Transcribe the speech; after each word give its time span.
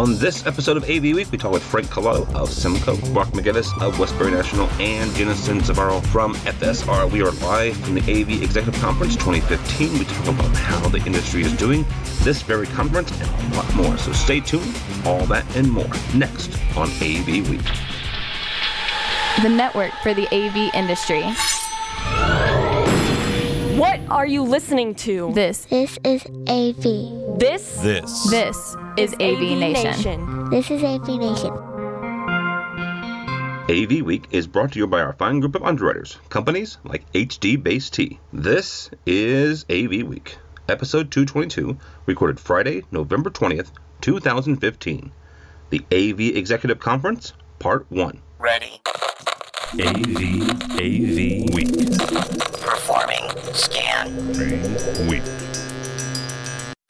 On 0.00 0.16
this 0.16 0.46
episode 0.46 0.78
of 0.78 0.84
AV 0.84 1.02
Week, 1.14 1.30
we 1.30 1.36
talk 1.36 1.52
with 1.52 1.62
Frank 1.62 1.88
Culotta 1.88 2.26
of 2.34 2.48
Symco, 2.48 3.12
Brock 3.12 3.28
McGinnis 3.32 3.70
of 3.82 3.98
Westbury 3.98 4.30
National, 4.30 4.66
and 4.80 5.14
Gina 5.14 5.32
Sansivero 5.32 6.02
from 6.06 6.34
FSR. 6.36 7.10
We 7.10 7.20
are 7.20 7.32
live 7.32 7.76
from 7.76 7.96
the 7.96 8.00
AV 8.00 8.42
Executive 8.42 8.80
Conference 8.80 9.14
2015. 9.16 9.98
We 9.98 10.06
talk 10.06 10.28
about 10.28 10.56
how 10.56 10.88
the 10.88 11.04
industry 11.04 11.42
is 11.42 11.54
doing, 11.54 11.84
this 12.22 12.40
very 12.40 12.66
conference, 12.68 13.12
and 13.20 13.52
a 13.52 13.56
lot 13.56 13.74
more. 13.74 13.98
So 13.98 14.10
stay 14.12 14.40
tuned. 14.40 14.74
All 15.04 15.26
that 15.26 15.44
and 15.54 15.70
more 15.70 15.90
next 16.14 16.58
on 16.78 16.88
AV 17.02 17.50
Week. 17.50 17.60
The 19.42 19.50
network 19.50 19.92
for 20.02 20.14
the 20.14 20.26
AV 20.34 20.74
industry. 20.74 21.30
What 23.80 23.98
are 24.10 24.26
you 24.26 24.42
listening 24.42 24.94
to? 25.06 25.32
This, 25.32 25.64
This 25.64 25.98
is 26.04 26.26
AV. 26.46 27.38
This 27.38 27.76
This. 27.80 28.28
this 28.28 28.76
is 28.98 29.14
AV, 29.14 29.56
Nation. 29.56 30.50
This 30.50 30.70
is 30.70 30.84
AV 30.84 31.08
Nation. 31.18 31.50
AV 33.70 34.04
Week 34.04 34.26
is 34.32 34.46
brought 34.46 34.72
to 34.72 34.78
you 34.78 34.86
by 34.86 35.00
our 35.00 35.14
fine 35.14 35.40
group 35.40 35.54
of 35.54 35.62
underwriters, 35.62 36.18
companies 36.28 36.76
like 36.84 37.10
HDBaseT. 37.14 38.18
This 38.34 38.90
is 39.06 39.64
AV 39.70 40.06
Week, 40.06 40.36
episode 40.68 41.10
222, 41.10 41.78
recorded 42.04 42.38
Friday, 42.38 42.84
November 42.90 43.30
20th, 43.30 43.70
2015. 44.02 45.10
The 45.70 45.82
AV 45.90 46.36
Executive 46.36 46.80
Conference, 46.80 47.32
Part 47.58 47.86
1. 47.88 48.20
Ready. 48.38 48.82
AV 49.78 49.86
AV 50.80 51.54
Week. 51.54 51.70
Performing. 52.60 53.22
Scan. 53.54 54.26
Week. 55.06 55.22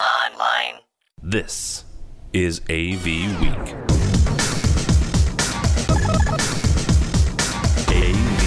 Online. 0.01 0.81
This 1.23 1.85
is 2.33 2.63
AV 2.71 3.05
Week. 3.05 3.75
AV 7.91 8.41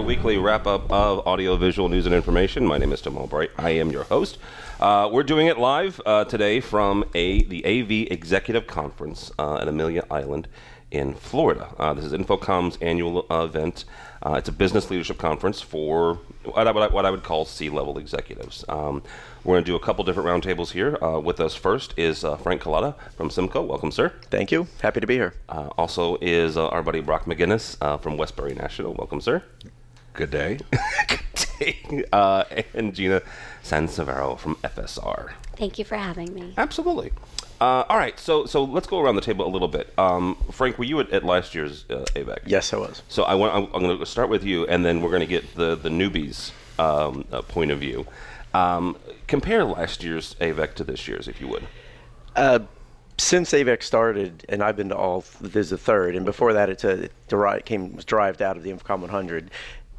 weekly 0.03 0.37
wrap 0.37 0.67
up 0.67 0.91
of 0.91 1.21
audiovisual 1.27 1.89
news 1.89 2.07
and 2.07 2.15
information. 2.15 2.67
My 2.67 2.77
name 2.77 2.93
is 2.93 3.01
Tim 3.01 3.17
Albright. 3.17 3.51
I 3.57 3.71
am 3.71 3.91
your 3.91 4.03
host. 4.05 4.37
Uh, 4.81 5.09
we're 5.13 5.23
doing 5.23 5.47
it 5.47 5.59
live 5.59 6.01
uh, 6.05 6.25
today 6.25 6.61
from 6.61 7.05
a 7.15 7.45
the 7.45 7.65
AV 7.65 8.11
Executive 8.13 8.67
Conference 8.67 9.31
uh, 9.39 9.59
at 9.59 9.69
Amelia 9.69 10.05
Island 10.11 10.49
in 10.91 11.15
Florida. 11.15 11.73
Uh, 11.79 11.95
this 11.95 12.05
is 12.05 12.13
InfoComm's 12.13 12.79
annual 12.81 13.27
uh, 13.31 13.45
event. 13.45 13.85
Uh, 14.25 14.35
it's 14.35 14.49
a 14.49 14.53
business 14.53 14.91
leadership 14.91 15.19
conference 15.19 15.61
for 15.61 16.15
what 16.45 16.67
I, 16.67 16.71
I, 16.71 16.89
what 16.89 17.07
I 17.07 17.11
would 17.11 17.23
call 17.23 17.45
C-level 17.45 17.99
executives. 17.99 18.65
Um, 18.69 19.03
we're 19.45 19.55
going 19.55 19.65
to 19.65 19.71
do 19.71 19.77
a 19.77 19.81
couple 19.81 20.05
different 20.05 20.29
roundtables 20.29 20.73
here. 20.73 21.03
Uh, 21.03 21.19
with 21.19 21.41
us 21.41 21.55
first 21.55 21.95
is 21.97 22.25
uh, 22.25 22.37
Frank 22.37 22.63
Culotta 22.63 22.95
from 23.17 23.31
Symco. 23.31 23.67
Welcome, 23.67 23.91
sir. 23.91 24.13
Thank 24.31 24.53
you. 24.53 24.69
Happy 24.81 25.01
to 25.01 25.07
be 25.07 25.15
here. 25.15 25.35
Uh, 25.49 25.69
also 25.79 26.17
is 26.21 26.57
uh, 26.57 26.69
our 26.69 26.83
buddy 26.83 27.01
Brock 27.01 27.25
McGinnis 27.25 27.77
uh, 27.81 27.97
from 27.97 28.17
Westbury 28.17 28.55
National. 28.55 28.95
Welcome, 28.95 29.21
sir. 29.21 29.43
Good 30.15 30.31
day. 30.31 30.59
Good 31.09 31.21
day. 31.59 32.05
Uh, 32.13 32.45
and 32.75 32.95
Gina 32.95 33.23
Sansivero 33.63 34.39
from 34.39 34.57
FSR. 34.57 35.33
Thank 35.57 35.79
you 35.79 35.85
for 35.85 35.97
having 35.97 36.35
me. 36.35 36.55
Absolutely. 36.59 37.13
Uh, 37.61 37.85
all 37.89 37.97
right, 37.97 38.19
so 38.19 38.45
so 38.45 38.65
let's 38.65 38.89
go 38.89 38.99
around 39.01 39.15
the 39.15 39.23
table 39.23 39.47
a 39.47 39.49
little 39.49 39.69
bit. 39.69 39.93
Um, 39.97 40.37
Frank, 40.51 40.79
were 40.79 40.85
you 40.85 40.99
at, 40.99 41.11
at 41.11 41.25
last 41.25 41.55
year's 41.55 41.85
uh, 41.89 42.05
AVEC? 42.17 42.41
Yes, 42.45 42.73
I 42.73 42.77
was. 42.79 43.03
So 43.09 43.23
I 43.23 43.35
want, 43.37 43.55
I'm, 43.55 43.65
I'm 43.73 43.83
going 43.83 43.97
to 43.97 44.07
start 44.07 44.29
with 44.29 44.43
you, 44.43 44.67
and 44.67 44.85
then 44.85 45.01
we're 45.01 45.11
going 45.11 45.21
to 45.21 45.27
get 45.27 45.55
the 45.55 45.77
the 45.77 45.89
newbies' 45.89 46.51
um, 46.81 47.25
uh, 47.31 47.43
point 47.43 47.71
of 47.71 47.79
view. 47.79 48.07
Um, 48.53 48.97
compare 49.29 49.65
last 49.65 50.03
year's 50.03 50.35
AVEC 50.41 50.75
to 50.75 50.85
this 50.85 51.07
year's, 51.07 51.29
if 51.29 51.41
you 51.41 51.47
would. 51.49 51.67
Uh, 52.35 52.61
since 53.17 53.53
AVEC 53.53 53.83
started, 53.83 54.45
and 54.49 54.63
I've 54.63 54.77
been 54.77 54.89
to 54.89 54.97
all, 54.97 55.25
this 55.41 55.67
is 55.67 55.71
the 55.71 55.79
third, 55.79 56.17
and 56.17 56.25
before 56.25 56.53
that, 56.55 56.69
it's 56.69 56.83
a, 56.83 57.05
it 57.05 57.13
deri- 57.29 57.63
came 57.63 57.95
was 57.95 58.05
derived 58.05 58.43
out 58.43 58.57
of 58.57 58.65
the 58.65 58.73
InfoComm 58.73 59.01
100. 59.01 59.51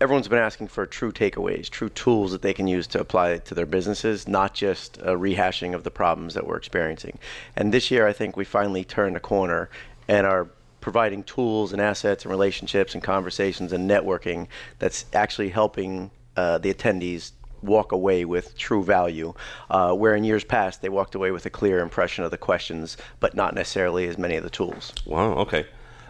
Everyone's 0.04 0.28
been 0.28 0.38
asking 0.38 0.68
for 0.68 0.86
true 0.86 1.14
takeaways, 1.14 1.70
true 1.70 1.88
tools 1.88 2.34
that 2.34 2.42
they 2.42 2.54
can 2.54 2.68
use 2.68 2.88
to 2.88 3.00
apply 3.00 3.38
to 3.38 3.56
their 3.56 3.66
businesses, 3.66 4.28
not 4.28 4.54
just 4.54 4.98
a 4.98 5.16
rehashing 5.16 5.74
of 5.74 5.86
the 5.86 5.92
problems 5.92 6.34
that 6.34 6.46
we're 6.46 6.58
experiencing. 6.58 7.20
And 7.56 7.74
this 7.74 7.90
year, 7.90 8.06
I 8.06 8.12
think 8.12 8.36
we 8.36 8.44
finally 8.44 8.84
turned 8.84 9.16
a 9.16 9.22
corner 9.22 9.70
and 10.10 10.28
are 10.28 10.50
providing 10.82 11.24
tools 11.24 11.72
and 11.72 11.82
assets 11.82 12.26
and 12.26 12.32
relationships 12.32 12.94
and 12.94 13.02
conversations 13.02 13.72
and 13.72 13.90
networking 13.90 14.48
that's 14.78 15.06
actually 15.14 15.48
helping 15.48 16.12
uh, 16.36 16.58
the 16.58 16.74
attendees 16.74 17.32
walk 17.62 17.94
away 17.94 18.26
with 18.26 18.58
true 18.58 18.84
value, 18.84 19.34
uh, 19.70 19.94
where 19.94 20.18
in 20.18 20.26
years 20.26 20.44
past 20.44 20.82
they 20.82 20.90
walked 20.90 21.16
away 21.16 21.32
with 21.32 21.46
a 21.46 21.50
clear 21.50 21.80
impression 21.80 22.26
of 22.26 22.32
the 22.32 22.38
questions, 22.38 22.98
but 23.22 23.36
not 23.36 23.56
necessarily 23.56 24.10
as 24.10 24.18
many 24.18 24.36
of 24.36 24.44
the 24.44 24.50
tools. 24.50 24.92
Wow. 25.06 25.32
Okay. 25.36 25.66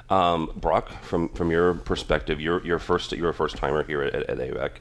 Um, 0.09 0.51
Brock, 0.55 0.91
from 1.03 1.29
from 1.29 1.51
your 1.51 1.73
perspective, 1.73 2.39
you're 2.39 2.65
you're 2.65 2.79
first 2.79 3.11
you're 3.11 3.29
a 3.29 3.33
first 3.33 3.57
timer 3.57 3.83
here 3.83 4.01
at, 4.01 4.13
at 4.13 4.37
AVEC. 4.37 4.71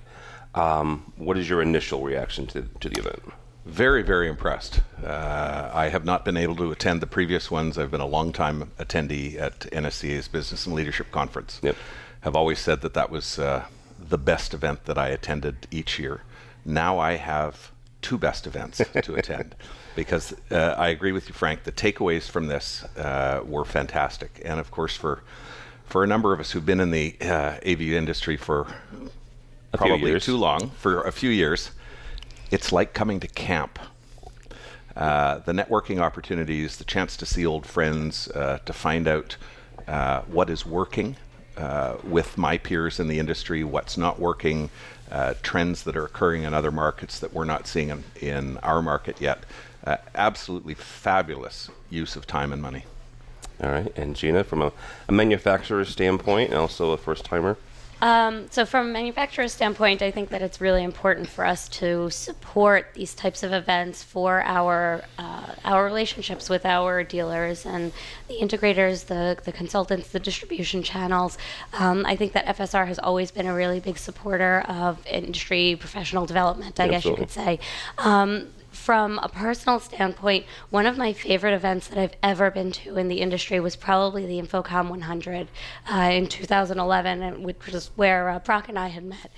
Um, 0.55 1.13
what 1.17 1.39
is 1.39 1.49
your 1.49 1.63
initial 1.63 2.03
reaction 2.03 2.47
to 2.49 2.63
to 2.81 2.89
the 2.89 3.01
event? 3.01 3.23
Very, 3.65 4.03
very 4.03 4.29
impressed. 4.29 4.81
Uh, 5.05 5.71
I 5.73 5.89
have 5.89 6.05
not 6.05 6.25
been 6.25 6.37
able 6.37 6.57
to 6.57 6.73
attend 6.73 7.01
the 7.01 7.07
previous 7.07 7.49
ones. 7.49 7.79
I've 7.79 7.93
been 7.93 8.01
a 8.01 8.07
long 8.07 8.33
time 8.33 8.73
attendee 8.79 9.41
at 9.41 9.61
NSCA's 9.61 10.27
Business 10.27 10.67
and 10.67 10.75
Leadership 10.75 11.13
Conference. 11.13 11.61
Yep. 11.63 11.77
Have 12.23 12.35
always 12.35 12.59
said 12.59 12.81
that 12.81 12.95
that 12.95 13.11
was 13.11 13.39
uh, 13.39 13.67
the 14.01 14.19
best 14.19 14.53
event 14.53 14.87
that 14.87 14.99
I 14.99 15.09
attended 15.09 15.69
each 15.71 15.99
year. 15.99 16.23
Now 16.65 16.99
I 16.99 17.13
have 17.17 17.71
two 18.01 18.19
best 18.19 18.49
events 18.49 18.83
to 19.03 19.15
attend 19.15 19.55
because 19.95 20.35
uh, 20.51 20.75
I 20.77 20.89
agree 20.89 21.13
with 21.13 21.29
you, 21.29 21.35
Frank. 21.35 21.65
The 21.65 21.73
takeaways 21.73 22.29
from 22.29 22.47
this 22.47 22.85
uh, 22.97 23.43
were 23.45 23.65
fantastic, 23.65 24.41
and 24.45 24.59
of 24.61 24.71
course 24.71 24.97
for 24.97 25.23
for 25.87 26.03
a 26.03 26.07
number 26.07 26.33
of 26.33 26.41
us 26.41 26.53
who've 26.53 26.65
been 26.65 26.81
in 26.81 26.91
the 26.91 27.15
uh, 27.21 27.59
AV 27.67 27.83
industry 27.83 28.37
for 28.37 28.67
A 29.75 29.79
probably 29.79 30.19
too 30.21 30.39
long, 30.39 30.71
for 30.71 31.03
a 31.03 31.13
few 31.13 31.29
years, 31.29 31.71
it's 32.51 32.73
like 32.73 32.95
coming 32.95 33.21
to 33.21 33.29
camp. 33.29 33.79
Uh, 34.97 35.39
the 35.39 35.53
networking 35.53 36.01
opportunities, 36.01 36.77
the 36.77 36.85
chance 36.85 37.17
to 37.17 37.27
see 37.27 37.45
old 37.45 37.67
friends, 37.67 38.29
uh, 38.29 38.59
to 38.65 38.73
find 38.73 39.09
out 39.09 39.37
uh, 39.89 40.21
what 40.23 40.51
is 40.51 40.65
working 40.65 41.17
uh, 41.57 41.97
with 42.05 42.39
my 42.39 42.57
peers 42.59 42.99
in 43.01 43.09
the 43.09 43.19
industry, 43.19 43.65
what's 43.65 43.97
not 43.97 44.19
working, 44.19 44.71
uh, 45.11 45.35
trends 45.43 45.83
that 45.83 45.97
are 45.97 46.05
occurring 46.05 46.43
in 46.45 46.55
other 46.55 46.71
markets 46.71 47.19
that 47.19 47.33
we're 47.33 47.45
not 47.45 47.67
seeing 47.67 47.91
in, 47.91 48.05
in 48.21 48.57
our 48.59 48.81
market 48.81 49.21
yet. 49.21 49.45
Uh, 49.85 49.97
absolutely 50.15 50.75
fabulous 50.75 51.69
use 51.91 52.15
of 52.15 52.27
time 52.27 52.53
and 52.53 52.63
money. 52.63 52.85
All 53.63 53.71
right, 53.71 53.93
and 53.97 54.17
Gina, 54.17 54.45
from 54.45 54.63
a, 54.63 54.73
a 55.09 55.13
manufacturer's 55.13 55.89
standpoint, 55.89 56.51
and 56.51 56.59
also 56.59 56.93
a 56.93 56.97
first 56.97 57.25
timer. 57.25 57.57
Um, 58.03 58.49
so, 58.51 58.67
from 58.67 58.89
a 58.89 58.93
manufacturer's 58.93 59.53
standpoint, 59.53 60.03
I 60.03 60.11
think 60.11 60.31
that 60.31 60.43
it's 60.43 60.61
really 60.61 60.83
important 60.83 61.29
for 61.29 61.47
us 61.47 61.69
to 61.69 62.11
support 62.11 62.89
these 62.95 63.15
types 63.15 63.45
of 63.45 63.53
events 63.53 64.03
for 64.03 64.43
our 64.43 65.05
uh, 65.19 65.55
our 65.65 65.85
relationships 65.85 66.51
with 66.51 66.67
our 66.67 67.05
dealers 67.05 67.65
and 67.65 67.93
the 68.27 68.35
integrators, 68.35 69.07
the 69.07 69.39
the 69.45 69.53
consultants, 69.53 70.09
the 70.09 70.19
distribution 70.19 70.83
channels. 70.83 71.39
Um, 71.75 72.05
I 72.05 72.17
think 72.17 72.33
that 72.33 72.47
FSR 72.47 72.89
has 72.89 72.99
always 72.99 73.31
been 73.31 73.47
a 73.47 73.55
really 73.55 73.79
big 73.79 73.99
supporter 73.99 74.65
of 74.67 75.07
industry 75.07 75.77
professional 75.79 76.27
development. 76.27 76.81
I 76.81 76.89
guess 76.89 77.05
you 77.05 77.15
could 77.15 77.31
say. 77.31 77.61
Um, 77.99 78.49
from 78.73 79.19
a 79.23 79.29
personal 79.29 79.79
standpoint, 79.79 80.47
one 80.71 80.87
of 80.87 80.97
my 80.97 81.13
favorite 81.13 81.55
events 81.55 81.89
that 81.89 81.99
I've 81.99 82.17
ever 82.23 82.51
been 82.51 82.73
to 82.73 82.97
in 82.97 83.09
the 83.09 83.21
industry 83.21 83.61
was 83.61 83.77
probably 83.77 84.27
the 84.27 84.41
InfoComm 84.41 84.89
100 84.89 85.49
uh, 85.93 85.97
in 86.13 86.27
2011, 86.27 87.43
which 87.43 87.67
was 87.67 87.91
where 87.97 88.29
uh, 88.31 88.39
Brock 88.39 88.69
and 88.69 88.79
I 88.79 88.89
had 88.89 89.05
met. 89.05 89.31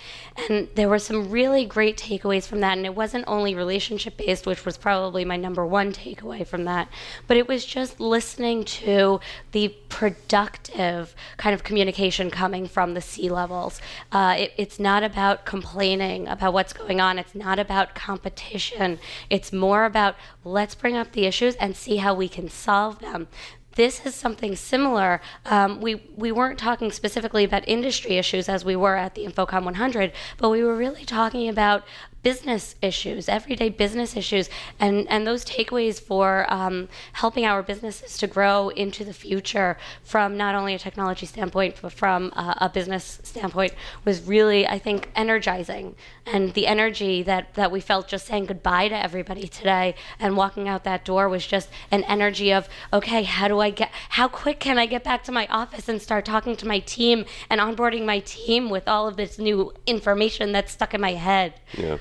And 0.49 0.69
there 0.75 0.89
were 0.89 0.99
some 0.99 1.31
really 1.31 1.65
great 1.65 1.97
takeaways 1.97 2.47
from 2.47 2.61
that. 2.61 2.77
And 2.77 2.87
it 2.87 2.95
wasn't 2.95 3.25
only 3.27 3.55
relationship 3.55 4.17
based, 4.17 4.47
which 4.47 4.65
was 4.65 4.77
probably 4.77 5.25
my 5.25 5.37
number 5.37 5.67
one 5.67 5.93
takeaway 5.93 6.47
from 6.47 6.65
that, 6.65 6.89
but 7.27 7.37
it 7.37 7.49
was 7.49 7.65
just 7.65 8.01
listening 8.01 8.65
to 8.65 9.21
the 9.53 9.75
productive 9.89 11.15
kind 11.37 11.55
of 11.55 11.63
communication 11.63 12.31
coming 12.31 12.67
from 12.67 12.95
the 12.95 13.01
C 13.01 13.29
levels. 13.29 13.81
Uh, 14.13 14.35
it, 14.39 14.53
it's 14.57 14.79
not 14.79 15.03
about 15.03 15.45
complaining 15.45 16.27
about 16.29 16.53
what's 16.53 16.73
going 16.73 17.01
on. 17.01 17.19
It's 17.19 17.35
not 17.35 17.59
about 17.59 17.95
competition. 17.95 18.99
It's 19.31 19.53
more 19.53 19.85
about 19.85 20.17
let's 20.45 20.75
bring 20.75 20.97
up 20.97 21.13
the 21.13 21.27
issues 21.27 21.55
and 21.57 21.77
see 21.77 21.97
how 21.97 22.15
we 22.15 22.29
can 22.29 22.49
solve 22.49 22.99
them. 23.01 23.29
This 23.77 24.07
is 24.07 24.15
something 24.15 24.55
similar. 24.55 25.21
Um, 25.47 25.81
we 25.81 25.97
we 26.17 26.31
weren't 26.31 26.59
talking 26.59 26.93
specifically 26.93 27.43
about 27.45 27.67
industry 27.67 28.19
issues 28.19 28.49
as 28.49 28.65
we 28.65 28.77
were 28.77 28.97
at 28.97 29.15
the 29.15 29.25
InfoComm 29.25 29.65
100, 29.65 30.13
but 30.39 30.51
we 30.51 30.63
were 30.63 30.77
really 30.77 31.05
talking 31.05 31.49
about 31.49 31.85
business 32.25 32.75
issues, 32.81 33.29
everyday 33.29 33.69
business 33.69 34.17
issues, 34.17 34.49
and, 34.81 35.07
and 35.11 35.27
those 35.27 35.45
takeaways 35.45 36.01
for 36.01 36.47
um, 36.53 36.89
helping 37.13 37.45
our 37.45 37.63
businesses 37.63 38.17
to 38.17 38.27
grow 38.27 38.71
into 38.71 39.05
the 39.05 39.13
future 39.13 39.77
from 40.03 40.37
not 40.37 40.55
only 40.55 40.75
a 40.75 40.79
technology 40.79 41.27
standpoint, 41.27 41.77
but 41.83 41.93
from 41.93 42.33
a, 42.33 42.57
a 42.63 42.69
business 42.71 43.21
standpoint 43.23 43.75
was 44.07 44.23
really, 44.23 44.67
I 44.67 44.79
think, 44.79 45.11
energizing. 45.15 45.95
And 46.25 46.55
the 46.55 46.67
energy 46.67 47.23
that, 47.23 47.55
that 47.55 47.71
we 47.71 47.81
felt 47.81 48.09
just 48.09 48.27
saying 48.27 48.47
goodbye 48.47 48.89
to 48.89 48.97
everybody 48.97 49.47
today 49.47 49.95
and 50.19 50.35
walking 50.35 50.67
out 50.67 50.85
that 50.85 51.05
door 51.05 51.29
was 51.29 51.47
just 51.47 51.69
an 51.91 52.05
energy 52.05 52.53
of, 52.55 52.69
okay, 52.91 53.23
how 53.25 53.49
do 53.49 53.61
I 53.61 53.69
get, 53.69 53.91
how 54.09 54.29
quick 54.29 54.61
can 54.61 54.79
I 54.79 54.87
get 54.87 55.05
back 55.05 55.25
to 55.25 55.33
my 55.33 55.47
office 55.49 55.91
and 55.91 56.01
start 56.01 56.25
talking 56.25 56.57
to 56.57 56.67
my 56.67 56.79
team 56.79 57.27
and 57.51 57.61
onboarding 57.61 58.07
my 58.07 58.21
team 58.21 58.71
with 58.71 58.89
all 58.89 59.07
of 59.07 59.19
this 59.19 59.39
new 59.39 59.75
information 59.87 60.53
that's 60.53 60.73
stuck 60.73 60.95
in 60.95 61.03
my 61.03 61.13
head? 61.13 61.61
Yeah. 61.77 61.99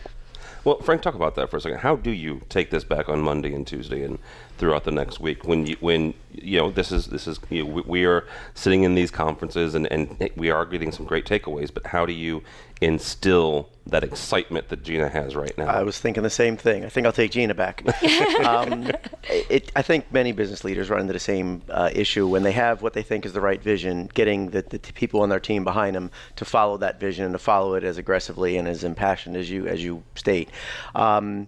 Well, 0.64 0.80
Frank, 0.82 1.02
talk 1.02 1.16
about 1.16 1.36
that 1.36 1.50
for 1.50 1.58
a 1.58 1.62
second. 1.62 1.80
How 1.80 1.98
do 1.98 2.12
you 2.12 2.42
take 2.48 2.70
this 2.70 2.86
back 2.86 3.10
on 3.10 3.22
Monday 3.22 3.54
and 3.54 3.68
Tuesday 3.68 4.04
and 4.04 4.18
throughout 4.58 4.84
the 4.84 4.92
next 4.92 5.20
week 5.20 5.46
when 5.46 5.66
you 5.66 5.76
when 5.80 6.14
you 6.32 6.60
know 6.60 6.70
this 6.70 6.92
is 6.92 7.08
this 7.08 7.28
is 7.28 7.40
you 7.50 7.64
know, 7.64 7.70
we, 7.70 7.82
we 7.86 8.06
are 8.06 8.26
sitting 8.54 8.84
in 8.84 8.96
these 8.96 9.12
conferences 9.12 9.76
and 9.76 9.92
and 9.92 10.30
we 10.36 10.50
are 10.50 10.66
getting 10.66 10.92
some 10.92 11.06
great 11.06 11.26
takeaways, 11.26 11.74
but 11.74 11.88
how 11.88 12.06
do 12.06 12.14
you 12.14 12.44
instill 12.82 13.70
that 13.86 14.04
excitement 14.04 14.70
that 14.70 14.84
Gina 14.84 15.10
has 15.10 15.36
right 15.36 15.58
now? 15.58 15.66
I 15.66 15.84
was 15.84 16.00
thinking 16.00 16.24
the 16.24 16.30
same 16.30 16.58
thing. 16.58 16.86
I 16.86 16.90
think 16.90 17.06
I'll 17.06 17.14
take 17.14 17.32
Gina 17.32 17.54
back. 17.54 17.84
um, 18.46 18.92
it, 19.30 19.72
I 19.76 19.82
think 19.82 20.12
many 20.12 20.32
business 20.32 20.64
leaders 20.64 20.90
run 20.90 21.02
into 21.02 21.14
the 21.14 21.20
same 21.20 21.62
uh, 21.70 21.90
issue 21.94 22.28
when 22.28 22.44
they 22.44 22.52
have 22.52 22.82
what 22.82 22.94
they 22.94 23.04
think 23.04 23.26
is 23.26 23.34
the 23.34 23.42
right 23.42 23.62
vision, 23.62 24.10
getting 24.14 24.50
the, 24.50 24.62
the 24.62 24.80
t- 24.80 24.92
people 24.94 25.22
on 25.22 25.30
their 25.30 25.40
team 25.40 25.64
behind 25.64 25.96
them 25.96 26.12
to 26.36 26.46
follow 26.46 26.78
that 26.78 27.00
vision 27.00 27.26
and 27.26 27.34
to 27.34 27.40
follow 27.40 27.76
it 27.76 27.84
as 27.84 27.98
aggressively 27.98 28.58
and 28.58 28.68
as 28.68 28.84
impassioned 28.84 29.36
as 29.36 29.50
you 29.50 29.68
as 29.68 29.84
you 29.84 30.04
state. 30.16 30.50
Um, 30.96 31.48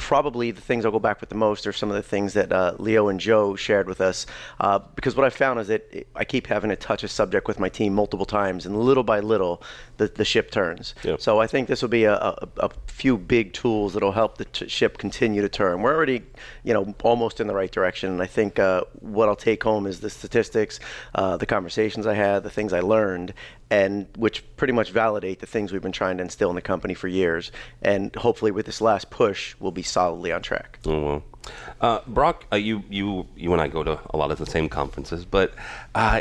probably 0.00 0.50
the 0.50 0.62
things 0.62 0.86
I'll 0.86 0.90
go 0.90 0.98
back 0.98 1.20
with 1.20 1.28
the 1.28 1.36
most 1.36 1.66
are 1.66 1.72
some 1.72 1.90
of 1.90 1.94
the 1.94 2.02
things 2.02 2.32
that 2.32 2.50
uh, 2.50 2.74
Leo 2.78 3.08
and 3.08 3.20
Joe 3.20 3.54
shared 3.54 3.86
with 3.86 4.00
us. 4.00 4.24
Uh, 4.58 4.78
because 4.94 5.14
what 5.14 5.26
I 5.26 5.30
found 5.30 5.60
is 5.60 5.68
that 5.68 6.06
I 6.16 6.24
keep 6.24 6.46
having 6.46 6.70
to 6.70 6.76
touch 6.76 7.04
a 7.04 7.08
subject 7.08 7.46
with 7.46 7.60
my 7.60 7.68
team 7.68 7.94
multiple 7.94 8.24
times, 8.24 8.64
and 8.64 8.76
little 8.78 9.02
by 9.02 9.20
little, 9.20 9.62
the, 9.98 10.08
the 10.08 10.24
ship 10.24 10.50
turns. 10.50 10.94
Yep. 11.04 11.20
So 11.20 11.38
I 11.38 11.46
think 11.46 11.68
this 11.68 11.82
will 11.82 11.90
be 11.90 12.04
a, 12.04 12.14
a, 12.14 12.48
a 12.56 12.70
few 12.86 13.18
big 13.18 13.52
tools 13.52 13.92
that'll 13.92 14.12
help 14.12 14.38
the 14.38 14.46
t- 14.46 14.68
ship 14.68 14.96
continue 14.96 15.42
to 15.42 15.48
turn. 15.50 15.82
We're 15.82 15.94
already, 15.94 16.22
you 16.64 16.72
know, 16.72 16.94
almost 17.02 17.38
in 17.38 17.46
the 17.46 17.54
right 17.54 17.70
direction, 17.70 18.10
and 18.10 18.22
I 18.22 18.26
think 18.26 18.58
uh, 18.58 18.84
what 19.00 19.28
I'll 19.28 19.36
take 19.36 19.62
home 19.62 19.86
is 19.86 20.00
the 20.00 20.10
statistics, 20.10 20.80
uh, 21.14 21.36
the 21.36 21.46
conversations 21.46 22.06
I 22.06 22.14
had, 22.14 22.42
the 22.42 22.50
things 22.50 22.72
I 22.72 22.80
learned, 22.80 23.34
and 23.70 24.06
which 24.16 24.44
pretty 24.56 24.72
much 24.72 24.90
validate 24.90 25.38
the 25.40 25.46
things 25.46 25.72
we've 25.72 25.80
been 25.82 25.92
trying 25.92 26.16
to 26.16 26.22
instill 26.22 26.50
in 26.50 26.56
the 26.56 26.62
company 26.62 26.94
for 26.94 27.08
years. 27.08 27.52
And 27.82 28.14
hopefully, 28.16 28.50
with 28.50 28.66
this 28.66 28.80
last 28.80 29.10
push, 29.10 29.54
we'll 29.60 29.72
be 29.72 29.82
solidly 29.82 30.32
on 30.32 30.42
track. 30.42 30.78
Oh, 30.86 31.00
well. 31.02 31.22
Uh, 31.80 32.00
Brock, 32.06 32.44
uh, 32.52 32.56
you 32.56 32.82
you 32.90 33.26
you 33.36 33.52
and 33.52 33.62
I 33.62 33.68
go 33.68 33.82
to 33.82 33.98
a 34.10 34.16
lot 34.16 34.30
of 34.30 34.38
the 34.38 34.46
same 34.46 34.68
conferences, 34.68 35.24
but 35.24 35.54
uh, 35.94 36.20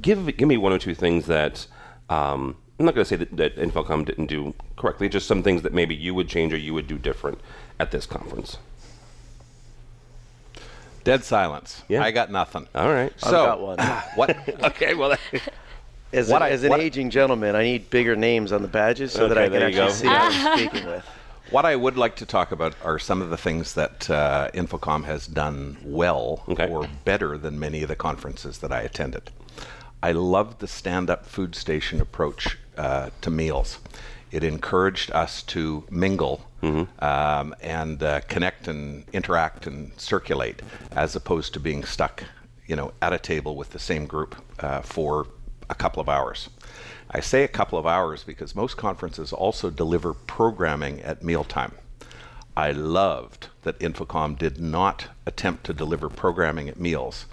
give 0.00 0.36
give 0.36 0.48
me 0.48 0.56
one 0.56 0.72
or 0.72 0.78
two 0.78 0.94
things 0.94 1.26
that 1.26 1.66
um, 2.08 2.56
I'm 2.78 2.86
not 2.86 2.94
going 2.94 3.04
to 3.04 3.08
say 3.08 3.16
that, 3.16 3.36
that 3.36 3.56
InfoComm 3.56 4.06
didn't 4.06 4.26
do 4.26 4.54
correctly. 4.76 5.08
Just 5.08 5.26
some 5.26 5.42
things 5.42 5.62
that 5.62 5.74
maybe 5.74 5.94
you 5.94 6.14
would 6.14 6.28
change 6.28 6.52
or 6.52 6.56
you 6.56 6.72
would 6.74 6.88
do 6.88 6.96
different 6.98 7.38
at 7.78 7.90
this 7.90 8.06
conference. 8.06 8.56
Dead 11.04 11.22
silence. 11.24 11.82
Yeah. 11.88 12.02
I 12.02 12.10
got 12.10 12.30
nothing. 12.30 12.68
All 12.74 12.90
right. 12.92 13.12
I've 13.22 13.30
So, 13.30 13.46
got 13.46 13.60
one. 13.60 13.78
what? 14.16 14.48
okay. 14.64 14.94
Well, 14.94 15.16
As, 16.12 16.28
What 16.28 16.42
an, 16.42 16.52
as 16.52 16.64
an 16.64 16.70
what- 16.70 16.80
aging 16.80 17.10
gentleman, 17.10 17.54
I 17.54 17.62
need 17.62 17.90
bigger 17.90 18.16
names 18.16 18.52
on 18.52 18.62
the 18.62 18.68
badges 18.68 19.12
so 19.12 19.28
that 19.28 19.38
I 19.38 19.48
can 19.48 19.62
actually 19.62 19.72
go. 19.74 19.90
see 19.90 20.06
who 20.08 20.12
I'm 20.14 20.58
speaking 20.58 20.86
with. 20.86 21.04
What 21.50 21.64
I 21.64 21.74
would 21.74 21.96
like 21.96 22.16
to 22.16 22.26
talk 22.26 22.52
about 22.52 22.74
are 22.84 22.98
some 22.98 23.20
of 23.22 23.30
the 23.30 23.36
things 23.36 23.74
that 23.74 24.08
uh, 24.08 24.50
InfoComm 24.54 25.04
has 25.04 25.26
done 25.26 25.76
well 25.84 26.44
Okay. 26.48 26.68
or 26.68 26.88
better 27.04 27.36
than 27.36 27.58
many 27.58 27.82
of 27.82 27.88
the 27.88 27.96
conferences 27.96 28.58
that 28.58 28.70
I 28.72 28.82
attended. 28.82 29.30
I 30.02 30.12
loved 30.12 30.60
the 30.60 30.68
stand 30.68 31.10
up 31.10 31.26
food 31.26 31.54
station 31.54 32.00
approach 32.00 32.56
uh, 32.78 33.10
to 33.20 33.30
meals. 33.30 33.78
It 34.30 34.44
encouraged 34.44 35.10
us 35.10 35.42
to 35.44 35.84
mingle 35.90 36.46
um, 36.62 37.54
and 37.60 38.02
uh, 38.02 38.20
connect 38.28 38.68
and 38.68 39.04
interact 39.12 39.66
and 39.66 39.92
circulate 39.98 40.60
as 40.92 41.16
opposed 41.16 41.52
to 41.54 41.60
being 41.60 41.84
stuck 41.84 42.22
you 42.66 42.76
know, 42.76 42.92
at 43.02 43.12
a 43.12 43.18
table 43.18 43.56
with 43.56 43.70
the 43.70 43.78
same 43.80 44.06
group 44.06 44.36
uh, 44.60 44.80
for 44.82 45.26
a 45.70 45.74
couple 45.74 46.00
of 46.00 46.08
hours. 46.08 46.50
I 47.10 47.20
say 47.20 47.42
a 47.42 47.48
couple 47.48 47.78
of 47.78 47.86
hours 47.86 48.22
because 48.22 48.54
most 48.54 48.76
conferences 48.76 49.32
also 49.32 49.70
deliver 49.70 50.12
programming 50.12 51.00
at 51.00 51.22
mealtime. 51.22 51.72
I 52.56 52.72
loved 52.72 53.48
that 53.62 53.78
InfoComm 53.78 54.36
did 54.38 54.60
not 54.60 55.06
attempt 55.24 55.64
to 55.64 55.72
deliver 55.72 56.08
programming 56.08 56.68
at 56.68 56.78
meals. 56.78 57.26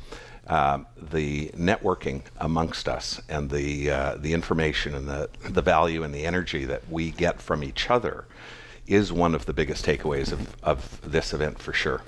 Um, 0.48 0.88
the 0.96 1.50
networking 1.50 2.22
amongst 2.38 2.88
us 2.88 3.20
and 3.28 3.50
the 3.50 3.92
uh, 3.92 4.16
the 4.16 4.32
information 4.32 4.96
and 4.96 5.06
the 5.06 5.30
the 5.44 5.62
value 5.62 6.04
and 6.04 6.14
the 6.16 6.26
energy 6.26 6.64
that 6.64 6.90
we 6.90 7.12
get 7.12 7.42
from 7.42 7.66
each 7.66 7.90
other 7.90 8.26
is 8.88 9.12
one 9.12 9.36
of 9.36 9.46
the 9.46 9.52
biggest 9.52 9.86
takeaways 9.86 10.32
of, 10.32 10.56
of 10.64 11.02
this 11.04 11.34
event 11.34 11.60
for 11.60 11.74
sure. 11.74 12.02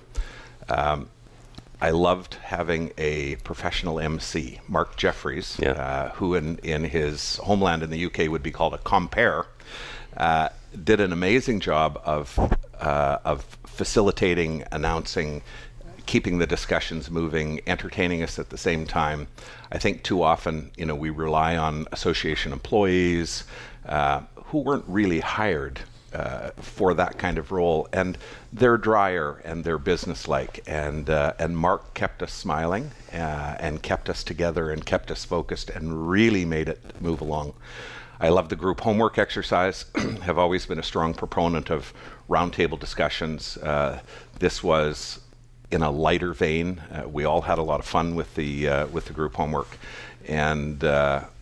Um, 0.69 1.09
I 1.81 1.91
loved 1.91 2.35
having 2.35 2.91
a 2.97 3.35
professional 3.37 3.99
MC, 3.99 4.59
Mark 4.67 4.97
Jeffries, 4.97 5.57
Yeah. 5.61 5.71
uh, 5.71 6.09
who 6.11 6.35
in, 6.35 6.57
in 6.57 6.83
his 6.83 7.37
homeland 7.37 7.83
in 7.83 7.89
the 7.89 8.05
UK 8.05 8.29
would 8.29 8.43
be 8.43 8.51
called 8.51 8.73
a 8.73 8.77
compere, 8.79 9.45
uh, 10.17 10.49
did 10.83 10.99
an 10.99 11.13
amazing 11.13 11.61
job 11.61 11.99
of, 12.03 12.37
uh, 12.79 13.17
of 13.23 13.43
facilitating, 13.65 14.65
announcing, 14.73 15.41
keeping 16.05 16.39
the 16.39 16.47
discussions 16.47 17.09
moving, 17.09 17.61
entertaining 17.65 18.23
us 18.23 18.37
at 18.39 18.49
the 18.49 18.57
same 18.57 18.85
time. 18.85 19.27
I 19.71 19.77
think 19.77 20.03
too 20.03 20.21
often, 20.21 20.71
you 20.75 20.85
know, 20.85 20.95
we 20.95 21.11
rely 21.11 21.55
on 21.55 21.87
association 21.93 22.51
employees 22.51 23.45
uh, 23.87 24.21
who 24.45 24.59
weren't 24.59 24.85
really 24.87 25.21
hired 25.21 25.79
uh, 26.13 26.51
for 26.57 26.93
that 26.93 27.17
kind 27.17 27.37
of 27.37 27.51
role, 27.51 27.87
and 27.93 28.17
they're 28.51 28.77
drier 28.77 29.41
and 29.45 29.63
they're 29.63 29.77
businesslike. 29.77 30.61
And 30.67 31.09
uh, 31.09 31.33
and 31.39 31.57
Mark 31.57 31.93
kept 31.93 32.23
us 32.23 32.33
smiling 32.33 32.91
uh, 33.13 33.55
and 33.59 33.81
kept 33.81 34.09
us 34.09 34.23
together 34.23 34.71
and 34.71 34.85
kept 34.85 35.11
us 35.11 35.25
focused 35.25 35.69
and 35.69 36.09
really 36.09 36.45
made 36.45 36.69
it 36.69 36.79
move 37.01 37.21
along. 37.21 37.53
I 38.19 38.29
love 38.29 38.49
the 38.49 38.55
group 38.55 38.81
homework 38.81 39.17
exercise. 39.17 39.85
have 40.23 40.37
always 40.37 40.65
been 40.65 40.79
a 40.79 40.83
strong 40.83 41.13
proponent 41.13 41.69
of 41.69 41.93
roundtable 42.29 42.79
discussions. 42.79 43.57
Uh, 43.57 44.01
this 44.39 44.61
was 44.61 45.19
in 45.71 45.81
a 45.83 45.91
lighter 45.91 46.33
vein. 46.33 46.81
Uh, 46.91 47.07
we 47.07 47.23
all 47.23 47.41
had 47.41 47.57
a 47.57 47.63
lot 47.63 47.79
of 47.79 47.85
fun 47.85 48.15
with 48.15 48.35
the 48.35 48.67
uh, 48.67 48.87
with 48.87 49.05
the 49.05 49.13
group 49.13 49.35
homework, 49.35 49.77
and 50.27 50.83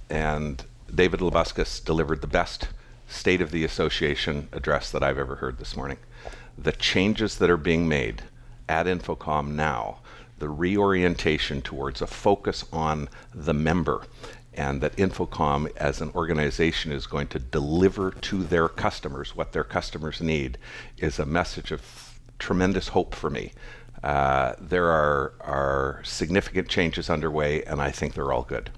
and 0.10 0.63
David 0.94 1.20
Labuskes 1.20 1.84
delivered 1.84 2.22
the 2.22 2.28
best 2.28 2.70
State 3.07 3.42
of 3.42 3.51
the 3.51 3.63
Association 3.63 4.50
address 4.51 4.92
that 4.92 5.01
I've 5.01 5.18
ever 5.18 5.36
heard 5.36 5.57
this 5.57 5.75
morning. 5.75 5.98
The 6.58 6.74
changes 6.74 7.38
that 7.38 7.50
are 7.50 7.58
being 7.58 7.88
made 7.88 8.24
at 8.67 8.86
InfoComm 8.86 9.50
now, 9.50 10.00
the 10.38 10.50
reorientation 10.50 11.62
towards 11.62 12.01
a 12.01 12.08
focus 12.08 12.65
on 12.72 13.10
the 13.34 13.53
member, 13.53 14.03
and 14.53 14.82
that 14.82 14.96
InfoComm 14.98 15.75
as 15.77 16.01
an 16.01 16.12
organization 16.15 16.91
is 16.91 17.08
going 17.08 17.27
to 17.27 17.39
deliver 17.39 18.12
to 18.12 18.43
their 18.43 18.67
customers 18.67 19.36
what 19.36 19.53
their 19.53 19.63
customers 19.63 20.20
need, 20.22 20.58
is 20.98 21.20
a 21.20 21.25
message 21.25 21.72
of 21.72 22.20
tremendous 22.39 22.89
hope 22.89 23.15
for 23.15 23.29
me. 23.29 23.51
Uh, 24.03 24.53
there 24.60 24.88
are, 24.88 25.34
are 25.41 26.01
significant 26.03 26.67
changes 26.67 27.10
underway, 27.10 27.63
and 27.63 27.82
I 27.82 27.91
think 27.91 28.13
they're 28.13 28.32
all 28.32 28.43
good. 28.43 28.70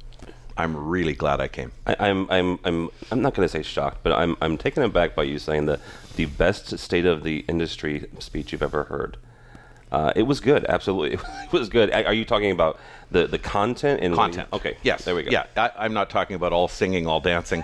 I'm 0.59 0.75
really 0.75 1.13
glad 1.13 1.39
I 1.39 1.47
came. 1.47 1.71
I, 1.87 1.95
I'm 2.09 2.29
I'm 2.29 2.59
I'm 2.65 2.89
I'm 3.11 3.21
not 3.21 3.33
going 3.33 3.47
to 3.47 3.51
say 3.51 3.63
shocked, 3.63 3.99
but 4.03 4.11
I'm 4.11 4.35
I'm 4.41 4.57
taken 4.57 4.83
aback 4.83 5.15
by 5.15 5.23
you 5.23 5.39
saying 5.39 5.67
the 5.67 5.79
the 6.17 6.25
best 6.25 6.77
state 6.77 7.05
of 7.05 7.23
the 7.23 7.45
industry 7.47 8.09
speech 8.19 8.51
you've 8.51 8.61
ever 8.61 8.83
heard. 8.83 9.15
Uh, 9.89 10.11
it 10.15 10.23
was 10.23 10.39
good, 10.41 10.65
absolutely. 10.65 11.13
It 11.45 11.51
was 11.53 11.69
good. 11.69 11.91
Are 11.91 12.13
you 12.13 12.25
talking 12.25 12.51
about 12.51 12.77
the 13.09 13.25
the 13.25 13.39
content 13.39 14.01
and 14.01 14.13
content. 14.13 14.49
Okay, 14.53 14.75
Yes. 14.83 15.05
there 15.05 15.15
we 15.15 15.23
go. 15.23 15.31
Yeah, 15.31 15.45
I, 15.55 15.71
I'm 15.77 15.93
not 15.93 16.09
talking 16.09 16.35
about 16.35 16.53
all 16.53 16.67
singing, 16.67 17.07
all 17.07 17.21
dancing. 17.21 17.63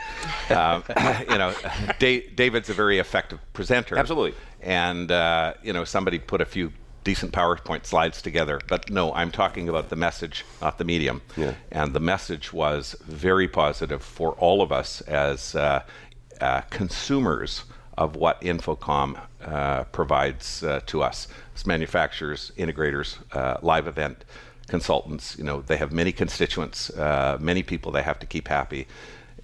um, 0.49 0.83
you 1.29 1.37
know, 1.37 1.53
da- 1.99 2.25
David's 2.33 2.69
a 2.69 2.73
very 2.73 2.99
effective 2.99 3.39
presenter. 3.53 3.97
Absolutely. 3.97 4.33
And 4.61 5.11
uh, 5.11 5.53
you 5.63 5.73
know, 5.73 5.83
somebody 5.83 6.17
put 6.17 6.39
a 6.41 6.45
few 6.45 6.71
decent 7.05 7.31
PowerPoint 7.31 7.85
slides 7.85 8.21
together. 8.21 8.59
But 8.67 8.89
no, 8.89 9.13
I'm 9.13 9.31
talking 9.31 9.69
about 9.69 9.89
the 9.89 9.95
message, 9.95 10.43
not 10.61 10.77
the 10.77 10.83
medium. 10.83 11.21
Yeah. 11.37 11.53
And 11.71 11.93
the 11.93 12.01
message 12.01 12.51
was 12.51 12.97
very 13.05 13.47
positive 13.47 14.03
for 14.03 14.33
all 14.33 14.61
of 14.61 14.73
us 14.73 14.99
as 15.01 15.55
uh, 15.55 15.83
uh, 16.41 16.61
consumers 16.69 17.63
of 17.97 18.17
what 18.17 18.41
InfoComm 18.41 19.17
uh, 19.45 19.83
provides 19.85 20.63
uh, 20.63 20.81
to 20.87 21.01
us 21.01 21.29
as 21.55 21.65
manufacturers, 21.65 22.51
integrators, 22.57 23.19
uh, 23.33 23.57
live 23.61 23.87
event 23.87 24.25
consultants. 24.67 25.37
You 25.37 25.45
know, 25.45 25.61
they 25.61 25.77
have 25.77 25.93
many 25.93 26.11
constituents, 26.11 26.89
uh, 26.89 27.37
many 27.39 27.63
people 27.63 27.91
they 27.93 28.01
have 28.01 28.19
to 28.19 28.25
keep 28.25 28.49
happy. 28.49 28.87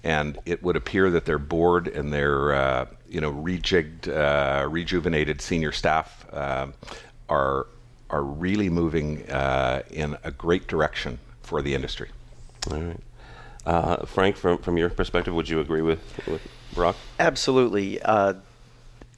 and 0.04 0.38
it 0.46 0.62
would 0.62 0.76
appear 0.76 1.10
that 1.10 1.24
their 1.26 1.38
board 1.38 1.86
and 1.88 2.12
their 2.12 2.52
uh, 2.52 2.86
you 3.08 3.20
know 3.20 3.32
rejigged, 3.32 4.08
uh, 4.08 4.68
rejuvenated 4.68 5.40
senior 5.40 5.72
staff 5.72 6.26
uh, 6.32 6.66
are 7.28 7.66
are 8.10 8.22
really 8.22 8.68
moving 8.68 9.28
uh, 9.30 9.82
in 9.90 10.16
a 10.22 10.30
great 10.30 10.66
direction 10.66 11.18
for 11.42 11.62
the 11.62 11.74
industry. 11.74 12.10
All 12.70 12.80
right. 12.80 13.00
Uh, 13.64 14.04
Frank, 14.04 14.36
from, 14.36 14.58
from 14.58 14.76
your 14.76 14.90
perspective, 14.90 15.34
would 15.34 15.48
you 15.48 15.60
agree 15.60 15.82
with, 15.82 16.00
with 16.26 16.42
Brock? 16.74 16.96
Absolutely. 17.18 18.02
Uh, 18.02 18.34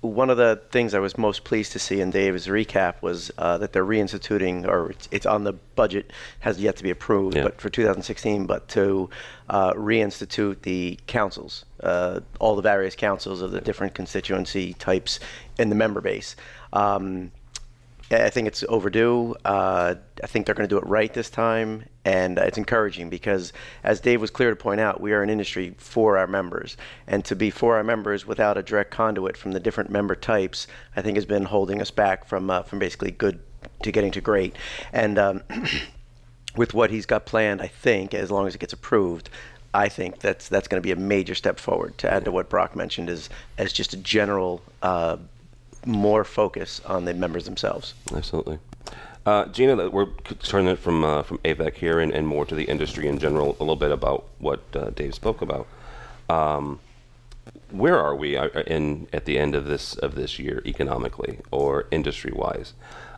one 0.01 0.29
of 0.29 0.37
the 0.37 0.61
things 0.71 0.93
I 0.95 0.99
was 0.99 1.17
most 1.17 1.45
pleased 1.45 1.73
to 1.73 1.79
see 1.79 2.01
in 2.01 2.11
Dave's 2.11 2.47
recap 2.47 3.01
was 3.01 3.33
uh, 3.39 3.57
that 3.59 3.73
they're 3.73 3.87
reinstituting, 3.87 4.67
or 4.69 4.91
it's, 4.91 5.09
it's 5.11 5.27
on 5.27 5.45
the 5.45 5.55
budget, 5.55 6.13
has 6.41 6.61
yet 6.61 6.77
to 6.77 6.83
be 6.83 6.91
approved, 6.91 7.37
Yeah. 7.37 7.45
but 7.45 7.61
for 7.61 7.71
2016, 7.71 8.47
but 8.47 8.69
to 8.69 9.09
uh, 9.49 9.73
reinstitute 9.73 10.61
the 10.63 10.99
councils, 11.07 11.65
uh, 11.83 12.21
all 12.39 12.55
the 12.55 12.63
various 12.63 12.95
councils 12.95 13.41
of 13.41 13.51
the 13.51 13.63
different 13.63 13.95
constituency 13.95 14.75
types 14.75 15.21
in 15.59 15.71
the 15.71 15.75
member 15.75 16.03
base. 16.03 16.37
Um, 16.75 17.33
I 18.11 18.31
think 18.31 18.47
it's 18.47 18.63
overdue. 18.69 19.35
Uh, 19.45 19.95
I 20.23 20.27
think 20.27 20.47
they're 20.47 20.55
going 20.55 20.69
to 20.69 20.73
do 20.73 20.79
it 20.79 20.87
right 20.87 21.13
this 21.13 21.31
time, 21.31 21.85
and 22.05 22.39
it's 22.39 22.59
encouraging 22.59 23.09
because, 23.09 23.53
as 23.83 24.01
Dave 24.01 24.21
was 24.21 24.31
clear 24.31 24.51
to 24.51 24.57
point 24.57 24.81
out, 24.81 25.01
we 25.01 25.13
are 25.13 25.23
an 25.23 25.31
industry 25.31 25.75
for 25.79 26.19
our 26.19 26.27
members, 26.27 26.77
and 27.07 27.25
to 27.25 27.35
be 27.35 27.51
for 27.51 27.77
our 27.77 27.85
members 27.85 28.27
without 28.27 28.59
a 28.59 28.63
direct 28.63 28.91
conduit 28.91 29.37
from 29.37 29.53
the 29.53 29.61
different 29.61 29.91
member 29.91 30.15
types, 30.15 30.67
I 30.97 31.03
think 31.03 31.17
has 31.17 31.25
been 31.25 31.45
holding 31.45 31.81
us 31.81 31.91
back 31.91 32.27
from 32.27 32.51
uh, 32.51 32.63
from 32.63 32.79
basically 32.79 33.11
good 33.11 33.41
to 33.83 33.91
getting 33.91 34.13
to 34.13 34.21
great. 34.21 34.55
And 34.93 35.19
um, 35.19 35.43
with 36.57 36.75
what 36.75 36.91
he's 36.91 37.07
got 37.07 37.25
planned, 37.25 37.63
I 37.63 37.69
think, 37.69 38.13
as 38.13 38.31
long 38.31 38.47
as 38.47 38.55
it 38.55 38.59
gets 38.59 38.73
approved, 38.73 39.31
I 39.73 39.89
think 39.89 40.21
that's 40.21 40.49
that's 40.49 40.69
going 40.69 40.81
to 40.81 40.87
be 40.87 40.93
a 40.93 40.97
major 40.97 41.35
step 41.35 41.59
forward. 41.59 41.99
To 41.99 42.13
add 42.13 42.27
to 42.27 42.33
what 42.33 42.49
Brock 42.51 42.77
mentioned, 42.77 43.09
is 43.09 43.31
as 43.59 43.73
just 43.73 43.95
a 43.95 43.97
general 43.97 44.63
uh, 44.83 45.17
more 45.87 46.25
focus 46.25 46.81
on 46.87 47.05
the 47.05 47.15
members 47.15 47.45
themselves. 47.45 47.95
Absolutely. 48.15 48.59
Uh, 49.27 49.47
Gina, 49.47 49.89
we're 49.89 50.11
turning 50.43 50.69
it 50.69 50.79
from 50.79 51.03
uh, 51.03 51.23
from 51.23 51.39
AVEC 51.39 51.75
here 51.75 51.99
and, 51.99 52.13
and 52.13 52.29
more 52.29 52.45
to 52.45 52.55
the 52.55 52.65
industry 52.65 53.09
in 53.09 53.19
general. 53.19 53.57
A 53.59 53.63
little 53.63 53.77
bit 53.77 53.91
about 53.91 54.27
what 54.39 54.63
uh, 54.75 54.91
Dave 54.91 55.15
spoke 55.15 55.41
about. 55.41 55.67
Um, 56.29 56.81
where 57.71 57.99
are 57.99 58.15
we 58.15 58.37
uh, 58.37 58.49
in 58.67 59.09
at 59.13 59.25
the 59.25 59.39
end 59.39 59.55
of 59.55 59.65
this 59.65 59.95
of 59.97 60.15
this 60.15 60.39
year 60.39 60.63
economically 60.67 61.39
or 61.51 61.87
industry 61.91 62.33
wise? 62.35 62.75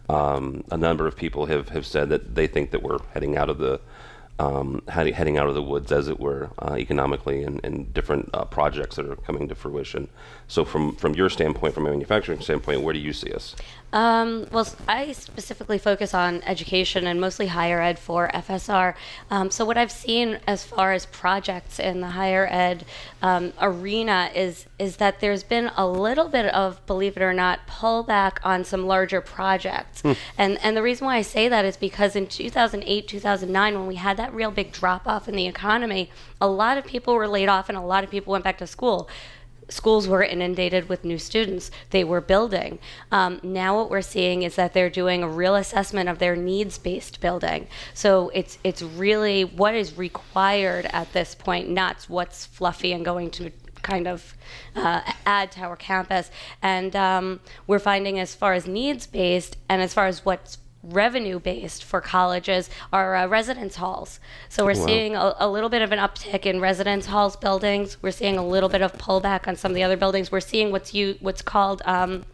Um, 0.08 0.62
a 0.70 0.76
number 0.76 1.08
of 1.08 1.16
people 1.16 1.46
have, 1.46 1.70
have 1.70 1.84
said 1.84 2.08
that 2.10 2.36
they 2.36 2.46
think 2.46 2.70
that 2.70 2.82
we're 2.82 3.00
heading 3.12 3.36
out 3.36 3.50
of 3.50 3.58
the 3.58 3.80
um, 4.38 4.82
heading, 4.88 5.14
heading 5.14 5.38
out 5.38 5.48
of 5.48 5.54
the 5.54 5.62
woods, 5.62 5.90
as 5.92 6.08
it 6.08 6.20
were, 6.20 6.50
uh, 6.58 6.74
economically, 6.78 7.42
and, 7.42 7.60
and 7.64 7.92
different 7.94 8.30
uh, 8.34 8.44
projects 8.44 8.96
that 8.96 9.06
are 9.06 9.16
coming 9.16 9.48
to 9.48 9.54
fruition. 9.54 10.08
So, 10.48 10.64
from 10.64 10.94
from 10.96 11.14
your 11.14 11.28
standpoint, 11.30 11.74
from 11.74 11.86
a 11.86 11.90
manufacturing 11.90 12.40
standpoint, 12.40 12.82
where 12.82 12.92
do 12.92 13.00
you 13.00 13.12
see 13.12 13.32
us? 13.32 13.54
Um, 13.92 14.46
well, 14.50 14.68
I 14.86 15.12
specifically 15.12 15.78
focus 15.78 16.12
on 16.12 16.42
education 16.42 17.06
and 17.06 17.20
mostly 17.20 17.46
higher 17.46 17.80
ed 17.80 17.98
for 17.98 18.28
FSR. 18.28 18.94
Um, 19.30 19.50
so, 19.50 19.64
what 19.64 19.78
I've 19.78 19.92
seen 19.92 20.38
as 20.46 20.64
far 20.64 20.92
as 20.92 21.06
projects 21.06 21.78
in 21.78 22.00
the 22.00 22.08
higher 22.08 22.46
ed 22.50 22.84
um, 23.22 23.52
arena 23.60 24.30
is 24.34 24.66
is 24.78 24.96
that 24.96 25.20
there's 25.20 25.42
been 25.42 25.70
a 25.76 25.88
little 25.88 26.28
bit 26.28 26.46
of, 26.46 26.84
believe 26.86 27.16
it 27.16 27.22
or 27.22 27.32
not, 27.32 27.66
pullback 27.66 28.38
on 28.44 28.64
some 28.64 28.86
larger 28.86 29.20
projects. 29.20 30.02
And 30.36 30.58
and 30.62 30.76
the 30.76 30.82
reason 30.82 31.06
why 31.06 31.16
I 31.16 31.22
say 31.22 31.48
that 31.48 31.64
is 31.64 31.76
because 31.76 32.14
in 32.14 32.26
2008, 32.26 33.08
2009, 33.08 33.78
when 33.78 33.86
we 33.86 33.94
had 33.94 34.16
that 34.26 34.34
real 34.34 34.50
big 34.50 34.72
drop 34.72 35.06
off 35.06 35.28
in 35.28 35.36
the 35.36 35.46
economy, 35.46 36.10
a 36.40 36.48
lot 36.48 36.76
of 36.76 36.84
people 36.84 37.14
were 37.14 37.28
laid 37.28 37.48
off 37.48 37.68
and 37.68 37.78
a 37.78 37.80
lot 37.80 38.02
of 38.02 38.10
people 38.10 38.32
went 38.32 38.44
back 38.44 38.58
to 38.58 38.66
school 38.66 39.08
schools 39.68 40.06
were 40.06 40.22
inundated 40.22 40.88
with 40.88 41.04
new 41.04 41.18
students 41.18 41.72
they 41.90 42.04
were 42.04 42.20
building. 42.20 42.78
Um, 43.10 43.40
now 43.42 43.76
what 43.76 43.90
we're 43.90 44.00
seeing 44.00 44.44
is 44.44 44.54
that 44.54 44.72
they're 44.72 44.88
doing 44.88 45.24
a 45.24 45.28
real 45.28 45.56
assessment 45.56 46.08
of 46.08 46.20
their 46.20 46.36
needs-based 46.36 47.20
building. 47.20 47.66
So 47.92 48.30
it's 48.32 48.58
it's 48.62 48.80
really 48.80 49.42
what 49.42 49.74
is 49.74 49.98
required 49.98 50.86
at 50.92 51.12
this 51.12 51.34
point, 51.34 51.68
not 51.68 52.04
what's 52.08 52.46
fluffy 52.46 52.92
and 52.92 53.04
going 53.04 53.32
to 53.32 53.50
kind 53.82 54.06
of 54.06 54.36
uh, 54.76 55.00
add 55.26 55.50
to 55.52 55.60
our 55.62 55.74
campus. 55.74 56.30
And 56.62 56.94
um, 56.94 57.40
we're 57.66 57.80
finding 57.80 58.20
as 58.20 58.36
far 58.36 58.52
as 58.54 58.68
needs-based 58.68 59.56
and 59.68 59.82
as 59.82 59.92
far 59.92 60.06
as 60.06 60.24
what's 60.24 60.58
revenue 60.88 61.38
based 61.38 61.84
for 61.84 62.00
colleges 62.00 62.70
are 62.92 63.14
uh, 63.16 63.26
residence 63.26 63.76
halls. 63.76 64.20
So 64.48 64.64
we're 64.64 64.74
seeing 64.74 65.14
a, 65.16 65.34
a 65.38 65.48
little 65.48 65.68
bit 65.68 65.82
of 65.82 65.92
an 65.92 65.98
uptick 65.98 66.46
in 66.46 66.60
residence 66.60 67.06
halls 67.06 67.36
buildings. 67.36 67.96
We're 68.02 68.10
seeing 68.10 68.36
a 68.36 68.46
little 68.46 68.68
bit 68.68 68.82
of 68.82 68.92
pullback 68.94 69.48
on 69.48 69.56
some 69.56 69.72
of 69.72 69.74
the 69.74 69.82
other 69.82 69.96
buildings. 69.96 70.30
We're 70.30 70.40
seeing 70.40 70.70
what's 70.70 70.94
you 70.94 71.16
what's 71.20 71.42
called 71.42 71.82
um, 71.84 72.24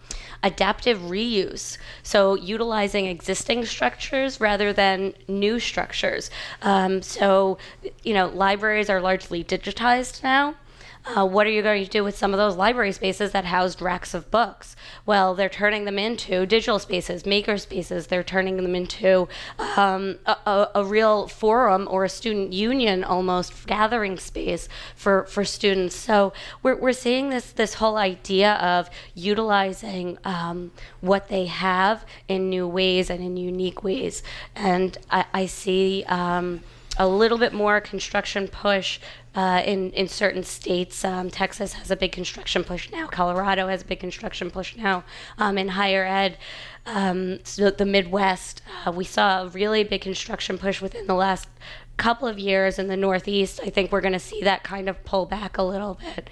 adaptive 0.43 0.99
reuse. 0.99 1.79
So 2.03 2.35
utilizing 2.35 3.07
existing 3.07 3.65
structures 3.67 4.41
rather 4.41 4.73
than 4.73 5.15
new 5.29 5.59
structures. 5.59 6.31
Um, 6.63 7.03
so 7.03 7.59
you 8.03 8.15
know 8.15 8.29
libraries 8.29 8.91
are 8.91 9.01
largely 9.01 9.43
digitized 9.43 10.23
now. 10.23 10.57
Uh, 11.05 11.27
what 11.27 11.47
are 11.47 11.51
you 11.51 11.63
going 11.63 11.85
to 11.85 11.91
do 11.91 12.05
with 12.05 12.17
some 12.17 12.33
of 12.33 12.39
those 12.39 12.55
library 12.57 12.93
spaces 12.93 13.33
that 13.33 13.45
housed 13.45 13.83
racks 13.83 14.15
of 14.15 14.31
books? 14.31 14.77
Well, 15.05 15.35
they're 15.35 15.49
turning 15.49 15.85
them 15.85 15.99
into 15.99 16.47
digital 16.47 16.79
spaces, 16.79 17.27
maker 17.27 17.59
spaces. 17.59 18.07
They're 18.07 18.23
turning 18.23 18.57
them 18.57 18.77
into 18.77 19.29
um, 19.77 20.19
a, 20.27 20.37
a, 20.47 20.71
a 20.77 20.85
real 20.85 21.27
forum 21.27 21.89
or 21.91 22.05
a 22.05 22.09
student 22.09 22.53
union 22.53 23.03
almost 23.03 23.67
gathering 23.67 24.17
space 24.17 24.69
for, 24.95 25.25
for 25.25 25.45
students. 25.45 25.97
So 25.97 26.33
we're, 26.63 26.77
we're 26.77 26.93
seeing 26.93 27.31
this 27.31 27.51
this 27.51 27.75
whole 27.75 27.97
idea 27.97 28.55
of 28.55 28.89
utilizing 29.15 30.19
um, 30.25 30.71
what 31.01 31.29
they 31.29 31.47
have 31.47 32.05
in 32.29 32.49
new 32.49 32.69
ways 32.69 33.11
and 33.11 33.23
in 33.23 33.37
unique 33.37 33.83
ways. 33.83 34.23
And 34.55 34.97
I, 35.11 35.25
I 35.35 35.47
see. 35.47 36.05
Um, 36.07 36.61
a 36.99 37.09
little 37.09 37.39
bit 37.39 37.55
more 37.55 37.81
construction 37.81 38.47
push 38.47 39.01
uh, 39.35 39.63
in 39.65 39.91
in 39.93 40.09
certain 40.09 40.43
states. 40.43 41.05
Um, 41.05 41.31
Texas 41.31 41.75
has 41.75 41.91
a 41.91 41.97
big 41.97 42.13
construction 42.13 42.65
push 42.65 42.91
now. 42.91 43.07
Colorado 43.07 43.69
has 43.69 43.83
a 43.83 43.85
big 43.85 44.01
construction 44.01 44.51
push 44.51 44.77
now. 44.77 45.05
Um, 45.39 45.59
in 45.59 45.69
higher 45.69 46.05
ed, 46.05 46.39
um, 46.87 47.39
so 47.45 47.71
the 47.71 47.87
Midwest, 47.87 48.63
uh, 48.85 48.93
we 48.93 49.05
saw 49.05 49.43
a 49.43 49.49
really 49.49 49.85
big 49.85 50.01
construction 50.01 50.59
push 50.59 50.81
within 50.81 51.07
the 51.07 51.15
last 51.15 51.49
couple 51.97 52.27
of 52.27 52.39
years 52.39 52.79
in 52.79 52.89
the 52.89 52.97
Northeast. 52.97 53.61
I 53.63 53.71
think 53.71 53.93
we're 53.93 54.01
going 54.01 54.13
to 54.13 54.19
see 54.19 54.41
that 54.43 54.65
kind 54.65 54.89
of 54.89 55.03
pull 55.05 55.27
back 55.27 55.59
a 55.59 55.63
little 55.63 55.95
bit. 55.95 56.31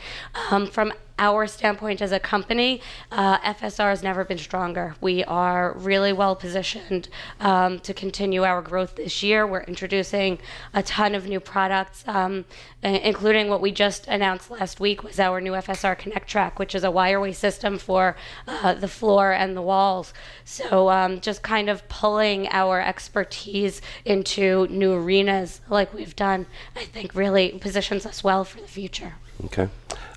Um, 0.50 0.66
from 0.66 0.92
our 1.20 1.46
standpoint 1.46 2.00
as 2.00 2.12
a 2.12 2.18
company, 2.18 2.80
uh, 3.12 3.38
FSR 3.40 3.90
has 3.90 4.02
never 4.02 4.24
been 4.24 4.38
stronger. 4.38 4.94
We 5.02 5.22
are 5.24 5.74
really 5.76 6.14
well 6.14 6.34
positioned 6.34 7.08
um, 7.38 7.78
to 7.80 7.92
continue 7.92 8.42
our 8.42 8.62
growth 8.62 8.96
this 8.96 9.22
year. 9.22 9.46
We're 9.46 9.62
introducing 9.64 10.38
a 10.72 10.82
ton 10.82 11.14
of 11.14 11.28
new 11.28 11.38
products, 11.38 12.02
um, 12.06 12.46
including 12.82 13.48
what 13.48 13.60
we 13.60 13.70
just 13.70 14.08
announced 14.08 14.50
last 14.50 14.80
week 14.80 15.04
was 15.04 15.20
our 15.20 15.42
new 15.42 15.52
FSR 15.52 15.96
Connect 15.98 16.26
Track, 16.26 16.58
which 16.58 16.74
is 16.74 16.84
a 16.84 16.88
wireway 16.88 17.34
system 17.34 17.76
for 17.76 18.16
uh, 18.48 18.72
the 18.72 18.88
floor 18.88 19.32
and 19.32 19.54
the 19.54 19.62
walls. 19.62 20.14
So 20.46 20.88
um, 20.88 21.20
just 21.20 21.42
kind 21.42 21.68
of 21.68 21.86
pulling 21.90 22.48
our 22.48 22.80
expertise 22.80 23.82
into 24.06 24.66
new 24.68 24.94
arenas 24.94 25.60
like 25.68 25.92
we've 25.92 26.16
done, 26.16 26.46
I 26.74 26.84
think 26.84 27.14
really 27.14 27.50
positions 27.60 28.06
us 28.06 28.24
well 28.24 28.42
for 28.44 28.62
the 28.62 28.66
future. 28.66 29.16
Okay. 29.46 29.68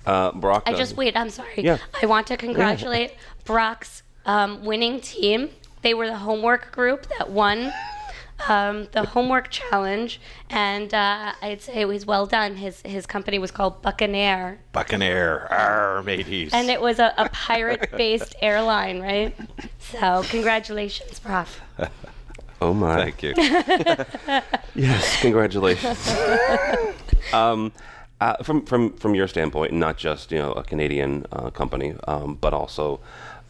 Uh, 0.05 0.31
Brock. 0.33 0.63
I 0.65 0.73
just 0.73 0.97
wait. 0.97 1.15
I'm 1.15 1.29
sorry. 1.29 1.53
Yeah. 1.57 1.77
I 2.01 2.05
want 2.05 2.27
to 2.27 2.37
congratulate 2.37 3.13
Brock's 3.45 4.03
um, 4.25 4.65
winning 4.65 4.99
team. 4.99 5.49
They 5.81 5.93
were 5.93 6.07
the 6.07 6.17
homework 6.17 6.71
group 6.71 7.07
that 7.17 7.29
won 7.29 7.71
um, 8.47 8.87
the 8.91 9.05
homework 9.05 9.49
challenge, 9.49 10.19
and 10.49 10.93
uh, 10.93 11.33
I'd 11.41 11.61
say 11.61 11.81
it 11.81 11.87
was 11.87 12.05
well 12.05 12.25
done. 12.25 12.55
His 12.57 12.81
his 12.81 13.05
company 13.05 13.39
was 13.39 13.51
called 13.51 13.81
Buccaneer, 13.81 14.59
Buccaneer, 14.73 15.47
our 15.49 16.03
mateys. 16.03 16.53
and 16.53 16.69
it 16.69 16.81
was 16.81 16.99
a, 16.99 17.13
a 17.17 17.29
pirate-based 17.29 18.35
airline, 18.41 19.01
right? 19.01 19.35
So 19.79 20.23
congratulations, 20.29 21.19
Brock. 21.19 21.47
Oh 22.61 22.73
my. 22.73 23.11
Thank 23.11 23.23
you. 23.23 23.33
Yes, 24.75 25.19
congratulations. 25.21 26.07
um, 27.33 27.73
uh, 28.23 28.41
from 28.41 28.65
from 28.65 28.93
from 28.93 29.13
your 29.15 29.27
standpoint, 29.27 29.73
not 29.73 29.97
just 29.97 30.31
you 30.31 30.37
know 30.37 30.53
a 30.53 30.63
Canadian 30.63 31.25
uh, 31.33 31.49
company, 31.49 31.93
um, 32.07 32.37
but 32.39 32.53
also 32.53 33.01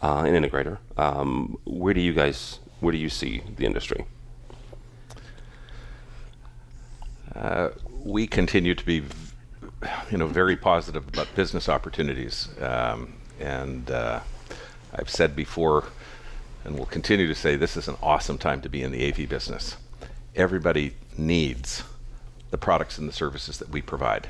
uh, 0.02 0.24
an 0.26 0.34
integrator. 0.34 0.78
Um, 0.96 1.58
where 1.64 1.94
do 1.94 2.00
you 2.00 2.12
guys 2.12 2.58
where 2.80 2.90
do 2.90 2.98
you 2.98 3.08
see 3.08 3.42
the 3.56 3.66
industry? 3.66 4.04
Uh, 7.36 7.70
we 8.02 8.26
continue 8.26 8.74
to 8.74 8.84
be, 8.84 9.02
you 10.10 10.18
know, 10.18 10.26
very 10.26 10.56
positive 10.56 11.06
about 11.06 11.32
business 11.36 11.68
opportunities, 11.68 12.48
um, 12.60 13.14
and 13.38 13.92
uh, 13.92 14.20
I've 14.92 15.08
said 15.08 15.36
before, 15.36 15.84
and 16.64 16.76
will 16.76 16.86
continue 16.86 17.28
to 17.28 17.34
say, 17.34 17.54
this 17.56 17.76
is 17.76 17.86
an 17.86 17.96
awesome 18.02 18.38
time 18.38 18.60
to 18.62 18.68
be 18.68 18.82
in 18.82 18.90
the 18.90 19.08
AV 19.08 19.28
business. 19.28 19.76
Everybody 20.34 20.94
needs 21.16 21.84
the 22.50 22.58
products 22.58 22.98
and 22.98 23.08
the 23.08 23.12
services 23.12 23.58
that 23.58 23.68
we 23.70 23.80
provide. 23.80 24.28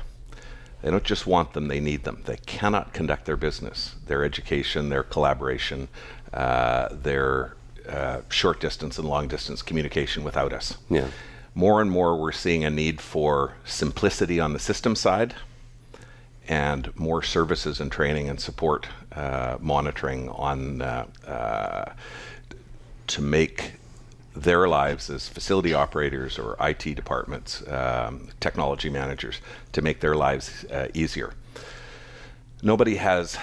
They 0.85 0.91
don't 0.91 1.03
just 1.03 1.25
want 1.25 1.53
them, 1.53 1.67
they 1.67 1.79
need 1.79 2.03
them. 2.03 2.21
They 2.25 2.37
cannot 2.45 2.93
conduct 2.93 3.25
their 3.25 3.35
business, 3.35 3.95
their 4.05 4.23
education, 4.23 4.89
their 4.89 5.01
collaboration, 5.01 5.87
uh, 6.31 6.89
their 6.91 7.55
uh, 7.89 8.21
short 8.29 8.59
distance 8.59 8.99
and 8.99 9.09
long 9.09 9.27
distance 9.27 9.63
communication 9.63 10.23
without 10.23 10.53
us. 10.53 10.77
Yeah. 10.91 11.07
More 11.55 11.81
and 11.81 11.89
more, 11.89 12.15
we're 12.15 12.31
seeing 12.31 12.63
a 12.63 12.69
need 12.69 13.01
for 13.01 13.55
simplicity 13.65 14.39
on 14.39 14.53
the 14.53 14.59
system 14.59 14.95
side 14.95 15.33
and 16.47 16.95
more 16.95 17.23
services 17.23 17.79
and 17.79 17.91
training 17.91 18.29
and 18.29 18.39
support 18.39 18.87
uh, 19.13 19.57
monitoring 19.59 20.29
on 20.29 20.83
uh, 20.83 21.07
uh, 21.25 21.93
to 23.07 23.21
make 23.23 23.71
their 24.35 24.67
lives 24.67 25.09
as 25.09 25.27
facility 25.29 25.73
operators 25.73 26.37
or 26.37 26.57
IT 26.59 26.95
departments, 26.95 27.65
um, 27.67 28.29
technology 28.39 28.89
managers, 28.89 29.39
to 29.71 29.81
make 29.81 30.01
their 30.01 30.15
lives 30.15 30.65
uh, 30.65 30.87
easier. 30.93 31.33
Nobody 32.61 32.95
has 32.95 33.37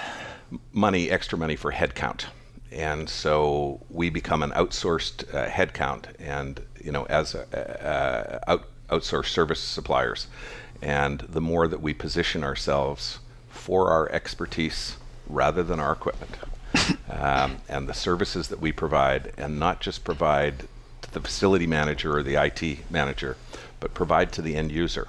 money, 0.71 1.09
extra 1.09 1.37
money 1.37 1.55
for 1.55 1.71
headcount. 1.71 2.25
And 2.71 3.09
so 3.09 3.81
we 3.89 4.09
become 4.09 4.43
an 4.43 4.51
outsourced 4.51 5.33
uh, 5.33 5.47
headcount, 5.47 6.05
and 6.19 6.59
you 6.81 6.91
know, 6.91 7.05
as 7.05 7.35
a, 7.35 7.85
uh, 7.85 8.39
out, 8.51 8.67
outsourced 8.89 9.27
service 9.27 9.59
suppliers. 9.59 10.27
And 10.81 11.19
the 11.21 11.41
more 11.41 11.67
that 11.67 11.81
we 11.81 11.93
position 11.93 12.43
ourselves 12.43 13.19
for 13.49 13.89
our 13.89 14.09
expertise 14.11 14.97
rather 15.27 15.63
than 15.63 15.79
our 15.79 15.93
equipment, 15.93 16.35
um, 17.09 17.57
and 17.69 17.87
the 17.87 17.93
services 17.93 18.47
that 18.49 18.59
we 18.59 18.71
provide, 18.71 19.33
and 19.37 19.59
not 19.59 19.79
just 19.79 20.03
provide 20.03 20.67
the 21.13 21.21
facility 21.21 21.67
manager 21.67 22.17
or 22.17 22.23
the 22.23 22.35
IT 22.35 22.89
manager, 22.91 23.37
but 23.79 23.93
provide 23.93 24.31
to 24.33 24.41
the 24.41 24.55
end 24.55 24.71
user 24.71 25.07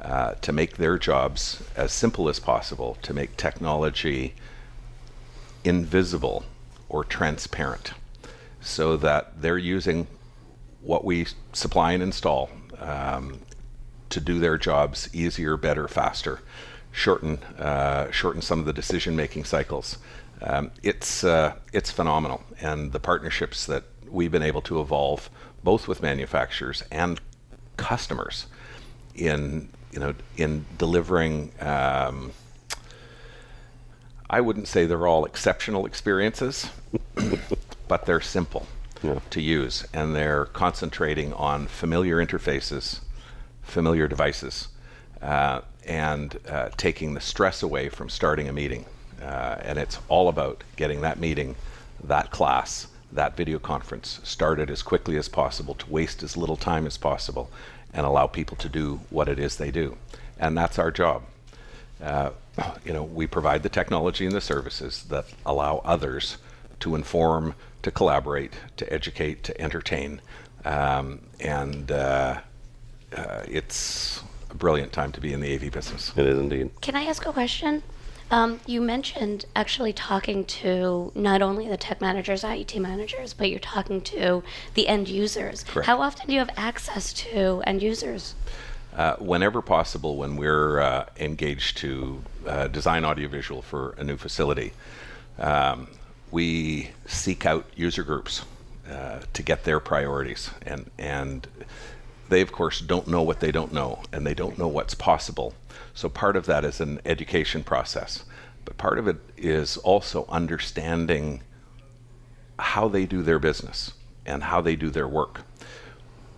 uh, 0.00 0.34
to 0.42 0.52
make 0.52 0.76
their 0.76 0.98
jobs 0.98 1.62
as 1.76 1.92
simple 1.92 2.28
as 2.28 2.38
possible, 2.38 2.98
to 3.02 3.14
make 3.14 3.36
technology 3.36 4.34
invisible 5.64 6.44
or 6.88 7.04
transparent, 7.04 7.92
so 8.60 8.96
that 8.96 9.40
they're 9.40 9.58
using 9.58 10.06
what 10.82 11.04
we 11.04 11.26
supply 11.52 11.92
and 11.92 12.02
install 12.02 12.50
um, 12.78 13.40
to 14.10 14.20
do 14.20 14.38
their 14.38 14.58
jobs 14.58 15.08
easier, 15.14 15.56
better, 15.56 15.88
faster, 15.88 16.40
shorten 16.92 17.38
uh, 17.58 18.10
shorten 18.10 18.40
some 18.40 18.60
of 18.60 18.66
the 18.66 18.72
decision 18.72 19.16
making 19.16 19.44
cycles. 19.44 19.98
Um, 20.42 20.70
it's 20.82 21.24
uh, 21.24 21.54
it's 21.72 21.90
phenomenal, 21.90 22.42
and 22.60 22.92
the 22.92 23.00
partnerships 23.00 23.66
that 23.66 23.84
we've 24.14 24.30
been 24.32 24.42
able 24.42 24.62
to 24.62 24.80
evolve, 24.80 25.28
both 25.62 25.88
with 25.88 26.00
manufacturers 26.00 26.82
and 26.90 27.20
customers, 27.76 28.46
in 29.14 29.68
you 29.92 29.98
know 30.00 30.14
in 30.36 30.64
delivering. 30.78 31.52
Um, 31.60 32.32
I 34.30 34.40
wouldn't 34.40 34.68
say 34.68 34.86
they're 34.86 35.06
all 35.06 35.24
exceptional 35.26 35.84
experiences, 35.86 36.70
but 37.88 38.06
they're 38.06 38.20
simple 38.22 38.66
Yeah. 39.02 39.18
to 39.30 39.40
use, 39.40 39.86
and 39.92 40.16
they're 40.16 40.46
concentrating 40.46 41.32
on 41.34 41.66
familiar 41.66 42.16
interfaces, 42.24 43.00
familiar 43.62 44.08
devices, 44.08 44.68
uh, 45.20 45.60
and 45.86 46.38
uh, 46.48 46.70
taking 46.76 47.14
the 47.14 47.20
stress 47.20 47.62
away 47.62 47.88
from 47.90 48.08
starting 48.08 48.48
a 48.48 48.52
meeting. 48.52 48.86
Uh, 49.22 49.56
and 49.62 49.78
it's 49.78 49.98
all 50.08 50.28
about 50.28 50.64
getting 50.76 51.02
that 51.02 51.18
meeting, 51.20 51.54
that 52.02 52.30
class, 52.30 52.88
that 53.14 53.36
video 53.36 53.58
conference 53.58 54.20
started 54.24 54.70
as 54.70 54.82
quickly 54.82 55.16
as 55.16 55.28
possible 55.28 55.74
to 55.74 55.90
waste 55.90 56.22
as 56.22 56.36
little 56.36 56.56
time 56.56 56.86
as 56.86 56.98
possible 56.98 57.50
and 57.92 58.04
allow 58.04 58.26
people 58.26 58.56
to 58.56 58.68
do 58.68 59.00
what 59.08 59.28
it 59.28 59.38
is 59.38 59.56
they 59.56 59.70
do. 59.70 59.96
And 60.38 60.58
that's 60.58 60.78
our 60.78 60.90
job. 60.90 61.22
Uh, 62.02 62.30
you 62.84 62.92
know, 62.92 63.04
we 63.04 63.26
provide 63.26 63.62
the 63.62 63.68
technology 63.68 64.26
and 64.26 64.34
the 64.34 64.40
services 64.40 65.04
that 65.04 65.26
allow 65.46 65.80
others 65.84 66.38
to 66.80 66.96
inform, 66.96 67.54
to 67.82 67.90
collaborate, 67.90 68.52
to 68.76 68.92
educate, 68.92 69.44
to 69.44 69.60
entertain. 69.60 70.20
Um, 70.64 71.20
and 71.40 71.90
uh, 71.92 72.40
uh, 73.16 73.42
it's 73.48 74.22
a 74.50 74.54
brilliant 74.54 74.92
time 74.92 75.12
to 75.12 75.20
be 75.20 75.32
in 75.32 75.40
the 75.40 75.54
AV 75.54 75.70
business. 75.70 76.12
It 76.16 76.26
is 76.26 76.38
indeed. 76.38 76.70
Can 76.80 76.96
I 76.96 77.04
ask 77.04 77.24
a 77.26 77.32
question? 77.32 77.82
Um, 78.30 78.60
you 78.66 78.80
mentioned 78.80 79.44
actually 79.54 79.92
talking 79.92 80.44
to 80.46 81.12
not 81.14 81.42
only 81.42 81.68
the 81.68 81.76
tech 81.76 82.00
managers, 82.00 82.42
IT 82.42 82.76
managers, 82.78 83.34
but 83.34 83.50
you're 83.50 83.58
talking 83.58 84.00
to 84.02 84.42
the 84.74 84.88
end 84.88 85.08
users. 85.08 85.62
Correct. 85.64 85.86
How 85.86 86.00
often 86.00 86.26
do 86.26 86.32
you 86.32 86.38
have 86.38 86.50
access 86.56 87.12
to 87.12 87.62
end 87.66 87.82
users? 87.82 88.34
Uh, 88.96 89.16
whenever 89.16 89.60
possible, 89.60 90.16
when 90.16 90.36
we're 90.36 90.80
uh, 90.80 91.06
engaged 91.18 91.76
to 91.78 92.22
uh, 92.46 92.68
design 92.68 93.04
audiovisual 93.04 93.60
for 93.60 93.94
a 93.98 94.04
new 94.04 94.16
facility, 94.16 94.72
um, 95.38 95.88
we 96.30 96.90
seek 97.06 97.44
out 97.44 97.66
user 97.74 98.04
groups 98.04 98.42
uh, 98.88 99.20
to 99.32 99.42
get 99.42 99.64
their 99.64 99.80
priorities, 99.80 100.50
and 100.62 100.90
and 100.98 101.48
they 102.28 102.40
of 102.40 102.52
course 102.52 102.80
don't 102.80 103.08
know 103.08 103.22
what 103.22 103.40
they 103.40 103.52
don't 103.52 103.72
know, 103.72 104.02
and 104.12 104.26
they 104.26 104.34
don't 104.34 104.58
know 104.58 104.68
what's 104.68 104.94
possible. 104.94 105.54
So 105.94 106.08
part 106.08 106.36
of 106.36 106.46
that 106.46 106.64
is 106.64 106.80
an 106.80 107.00
education 107.04 107.62
process, 107.62 108.24
but 108.64 108.76
part 108.78 108.98
of 108.98 109.06
it 109.06 109.16
is 109.36 109.76
also 109.78 110.26
understanding 110.28 111.42
how 112.58 112.88
they 112.88 113.04
do 113.06 113.22
their 113.22 113.38
business 113.38 113.92
and 114.26 114.44
how 114.44 114.60
they 114.60 114.76
do 114.76 114.90
their 114.90 115.08
work 115.08 115.42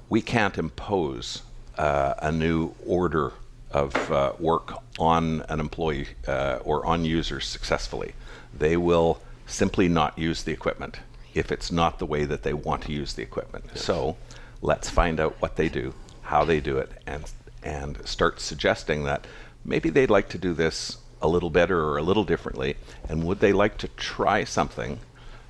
we 0.09 0.23
can't 0.23 0.57
impose 0.59 1.43
uh, 1.79 2.15
a 2.19 2.33
new 2.33 2.75
order 2.87 3.33
of 3.71 4.11
uh, 4.11 4.33
work 4.39 4.73
on 4.99 5.43
an 5.49 5.61
employee 5.61 6.09
uh, 6.27 6.59
or 6.65 6.87
on 6.87 7.05
users 7.05 7.47
successfully. 7.47 8.15
They 8.57 8.77
will 8.77 9.21
simply 9.47 9.89
not 9.89 10.19
use 10.19 10.43
the 10.43 10.53
equipment 10.53 10.99
if 11.35 11.53
it's 11.53 11.71
not 11.71 11.99
the 11.99 12.07
way 12.07 12.25
that 12.25 12.43
they 12.43 12.55
want 12.55 12.83
to 12.83 12.93
use 12.93 13.15
the 13.15 13.23
equipment. 13.23 13.77
So 13.77 14.17
let's 14.63 14.91
find 14.91 15.21
out 15.21 15.37
what 15.41 15.57
they 15.57 15.69
do, 15.69 15.95
how 16.23 16.45
they 16.45 16.61
do 16.61 16.79
it, 16.79 16.91
and 17.07 17.31
and 17.63 18.07
start 18.07 18.41
suggesting 18.41 19.05
that 19.05 19.27
maybe 19.65 19.91
they'd 19.91 20.11
like 20.11 20.29
to 20.29 20.39
do 20.39 20.55
this 20.55 20.99
a 21.21 21.29
little 21.29 21.51
better 21.51 21.83
or 21.83 21.99
a 21.99 22.03
little 22.03 22.25
differently, 22.25 22.77
and 23.09 23.25
would 23.25 23.41
they 23.41 23.53
like 23.53 23.79
to 23.79 23.89
try 23.89 24.45
something 24.45 25.01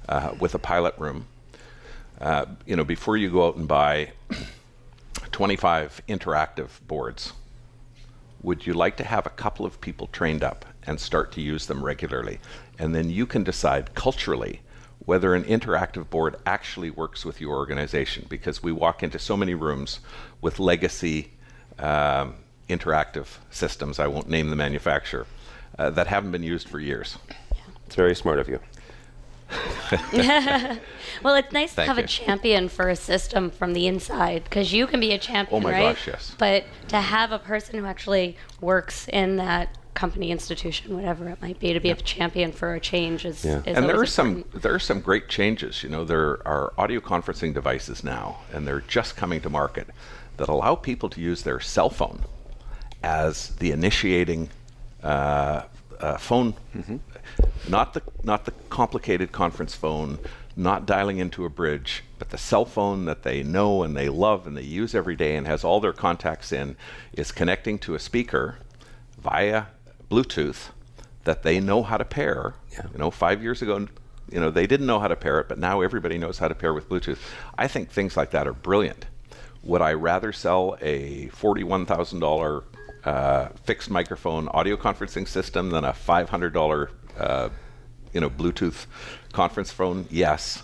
uh, 0.08 0.34
with 0.38 0.54
a 0.54 0.58
pilot 0.58 0.94
room 0.98 1.26
uh, 2.20 2.46
you 2.64 2.76
know, 2.76 2.84
before 2.84 3.16
you 3.16 3.30
go 3.30 3.46
out 3.46 3.56
and 3.56 3.68
buy 3.68 4.12
25 5.32 6.02
interactive 6.08 6.68
boards, 6.86 7.32
would 8.42 8.66
you 8.66 8.72
like 8.72 8.96
to 8.96 9.04
have 9.04 9.26
a 9.26 9.30
couple 9.30 9.66
of 9.66 9.80
people 9.80 10.06
trained 10.08 10.42
up 10.42 10.64
and 10.86 10.98
start 10.98 11.32
to 11.32 11.40
use 11.40 11.66
them 11.66 11.84
regularly? 11.84 12.38
And 12.78 12.94
then 12.94 13.10
you 13.10 13.26
can 13.26 13.44
decide 13.44 13.94
culturally 13.94 14.60
whether 15.06 15.34
an 15.34 15.44
interactive 15.44 16.10
board 16.10 16.36
actually 16.44 16.90
works 16.90 17.24
with 17.24 17.40
your 17.40 17.56
organization 17.56 18.26
because 18.28 18.62
we 18.62 18.72
walk 18.72 19.02
into 19.02 19.18
so 19.18 19.36
many 19.36 19.54
rooms 19.54 20.00
with 20.42 20.58
legacy 20.58 21.30
um, 21.78 22.34
interactive 22.68 23.26
systems, 23.50 23.98
I 23.98 24.08
won't 24.08 24.28
name 24.28 24.50
the 24.50 24.56
manufacturer, 24.56 25.26
uh, 25.78 25.90
that 25.90 26.08
haven't 26.08 26.32
been 26.32 26.42
used 26.42 26.68
for 26.68 26.80
years. 26.80 27.18
It's 27.86 27.94
very 27.94 28.14
smart 28.14 28.38
of 28.40 28.48
you. 28.48 28.60
Well, 31.22 31.36
it's 31.36 31.52
nice 31.52 31.72
Thank 31.72 31.86
to 31.86 31.94
have 31.94 31.98
you. 31.98 32.04
a 32.04 32.06
champion 32.06 32.68
for 32.68 32.88
a 32.88 32.96
system 32.96 33.50
from 33.50 33.72
the 33.72 33.86
inside 33.86 34.44
because 34.44 34.72
you 34.72 34.86
can 34.86 35.00
be 35.00 35.12
a 35.12 35.18
champion, 35.18 35.62
Oh 35.62 35.64
my 35.64 35.72
right? 35.72 35.94
gosh, 35.94 36.06
yes. 36.06 36.34
But 36.36 36.64
to 36.88 37.00
have 37.00 37.32
a 37.32 37.38
person 37.38 37.78
who 37.78 37.86
actually 37.86 38.36
works 38.60 39.08
in 39.08 39.36
that 39.36 39.76
company, 39.96 40.30
institution, 40.30 40.94
whatever 40.94 41.28
it 41.28 41.42
might 41.42 41.58
be, 41.58 41.72
to 41.72 41.80
be 41.80 41.90
a 41.90 41.96
champion 41.96 42.52
for 42.52 42.74
a 42.74 42.80
change 42.80 43.24
is, 43.24 43.44
Yeah. 43.44 43.58
is 43.66 43.76
and 43.76 43.86
there 43.86 43.92
are 43.92 43.94
always 43.94 44.12
some 44.12 44.44
there 44.54 44.74
are 44.74 44.78
some 44.78 45.00
great 45.00 45.28
changes. 45.28 45.82
You 45.82 45.88
know, 45.88 46.04
there 46.04 46.46
are 46.46 46.72
audio 46.78 47.00
conferencing 47.00 47.52
devices 47.52 48.04
now, 48.04 48.38
and 48.52 48.66
they're 48.66 48.82
just 48.82 49.16
coming 49.16 49.40
to 49.40 49.50
market 49.50 49.88
that 50.36 50.48
allow 50.48 50.74
people 50.76 51.08
to 51.08 51.20
use 51.20 51.42
their 51.42 51.58
cell 51.58 51.90
phone 51.90 52.20
as 53.02 53.56
the 53.56 53.70
initiating 53.72 54.50
uh, 55.02 55.62
uh, 55.98 56.16
phone, 56.18 56.54
not 57.68 57.94
the 57.94 58.02
not 58.22 58.44
the 58.44 58.52
complicated 58.68 59.32
conference 59.32 59.74
phone, 59.74 60.18
not 60.56 60.84
dialing 60.86 61.18
into 61.18 61.44
a 61.46 61.50
bridge, 61.50 62.04
but 62.18 62.28
the 62.30 62.38
cell 62.38 62.64
phone 62.66 63.06
that 63.06 63.22
they 63.22 63.42
know 63.42 63.82
and 63.82 63.96
they 63.96 64.08
love 64.08 64.46
and 64.46 64.56
they 64.56 64.62
use 64.62 64.94
every 64.94 65.16
day 65.16 65.36
and 65.36 65.46
has 65.46 65.64
all 65.64 65.80
their 65.80 65.92
contacts 65.92 66.52
in, 66.52 66.76
is 67.14 67.32
connecting 67.32 67.78
to 67.78 67.94
a 67.94 67.98
speaker 67.98 68.58
via 69.18 69.64
Bluetooth 70.10 70.70
that 71.24 71.42
they 71.42 71.60
know 71.60 71.82
how 71.82 71.96
to 71.96 72.04
pair. 72.04 72.54
You 72.92 72.98
know, 72.98 73.10
five 73.10 73.42
years 73.42 73.62
ago, 73.62 73.86
you 74.30 74.40
know, 74.40 74.50
they 74.50 74.66
didn't 74.66 74.86
know 74.86 75.00
how 75.00 75.08
to 75.08 75.16
pair 75.16 75.40
it, 75.40 75.48
but 75.48 75.58
now 75.58 75.80
everybody 75.80 76.18
knows 76.18 76.38
how 76.38 76.48
to 76.48 76.54
pair 76.54 76.72
with 76.74 76.88
Bluetooth. 76.88 77.18
I 77.56 77.68
think 77.68 77.90
things 77.90 78.16
like 78.16 78.30
that 78.30 78.46
are 78.46 78.52
brilliant. 78.52 79.06
Would 79.62 79.82
I 79.82 79.94
rather 79.94 80.32
sell 80.32 80.76
a 80.80 81.28
forty-one 81.28 81.86
thousand 81.86 82.20
dollar 82.20 82.64
uh, 83.04 83.48
fixed 83.64 83.90
microphone 83.90 84.48
audio 84.48 84.76
conferencing 84.76 85.26
system 85.26 85.70
than 85.70 85.84
a 85.84 85.92
five 85.92 86.28
hundred 86.28 86.52
dollar, 86.52 86.90
uh, 87.18 87.48
you 88.12 88.20
know, 88.20 88.30
Bluetooth 88.30 88.86
conference 89.32 89.72
phone? 89.72 90.06
Yes, 90.08 90.62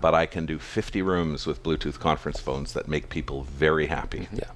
but 0.00 0.14
I 0.14 0.24
can 0.24 0.46
do 0.46 0.58
fifty 0.58 1.02
rooms 1.02 1.46
with 1.46 1.62
Bluetooth 1.62 1.98
conference 1.98 2.40
phones 2.40 2.72
that 2.72 2.88
make 2.88 3.10
people 3.10 3.42
very 3.42 3.86
happy. 3.86 4.28
Yeah. 4.32 4.50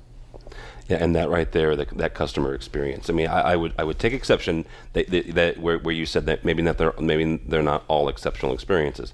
Yeah, 0.91 0.97
and 1.01 1.15
that 1.15 1.31
right 1.31 1.51
there, 1.53 1.77
the, 1.77 1.87
that 1.97 2.15
customer 2.15 2.53
experience. 2.53 3.09
I 3.09 3.13
mean, 3.13 3.29
I, 3.29 3.53
I 3.53 3.57
would 3.57 3.75
I 3.79 3.85
would 3.85 4.01
take 4.01 4.13
exception 4.13 4.65
that, 4.95 5.09
that, 5.11 5.35
that 5.35 5.59
where, 5.59 5.79
where 5.79 5.95
you 5.95 6.05
said 6.05 6.27
that 6.27 6.45
maybe 6.45 6.63
not 6.63 6.79
they're 6.79 6.95
maybe 6.99 7.37
they're 7.47 7.63
not 7.63 7.85
all 7.87 8.09
exceptional 8.09 8.53
experiences. 8.53 9.13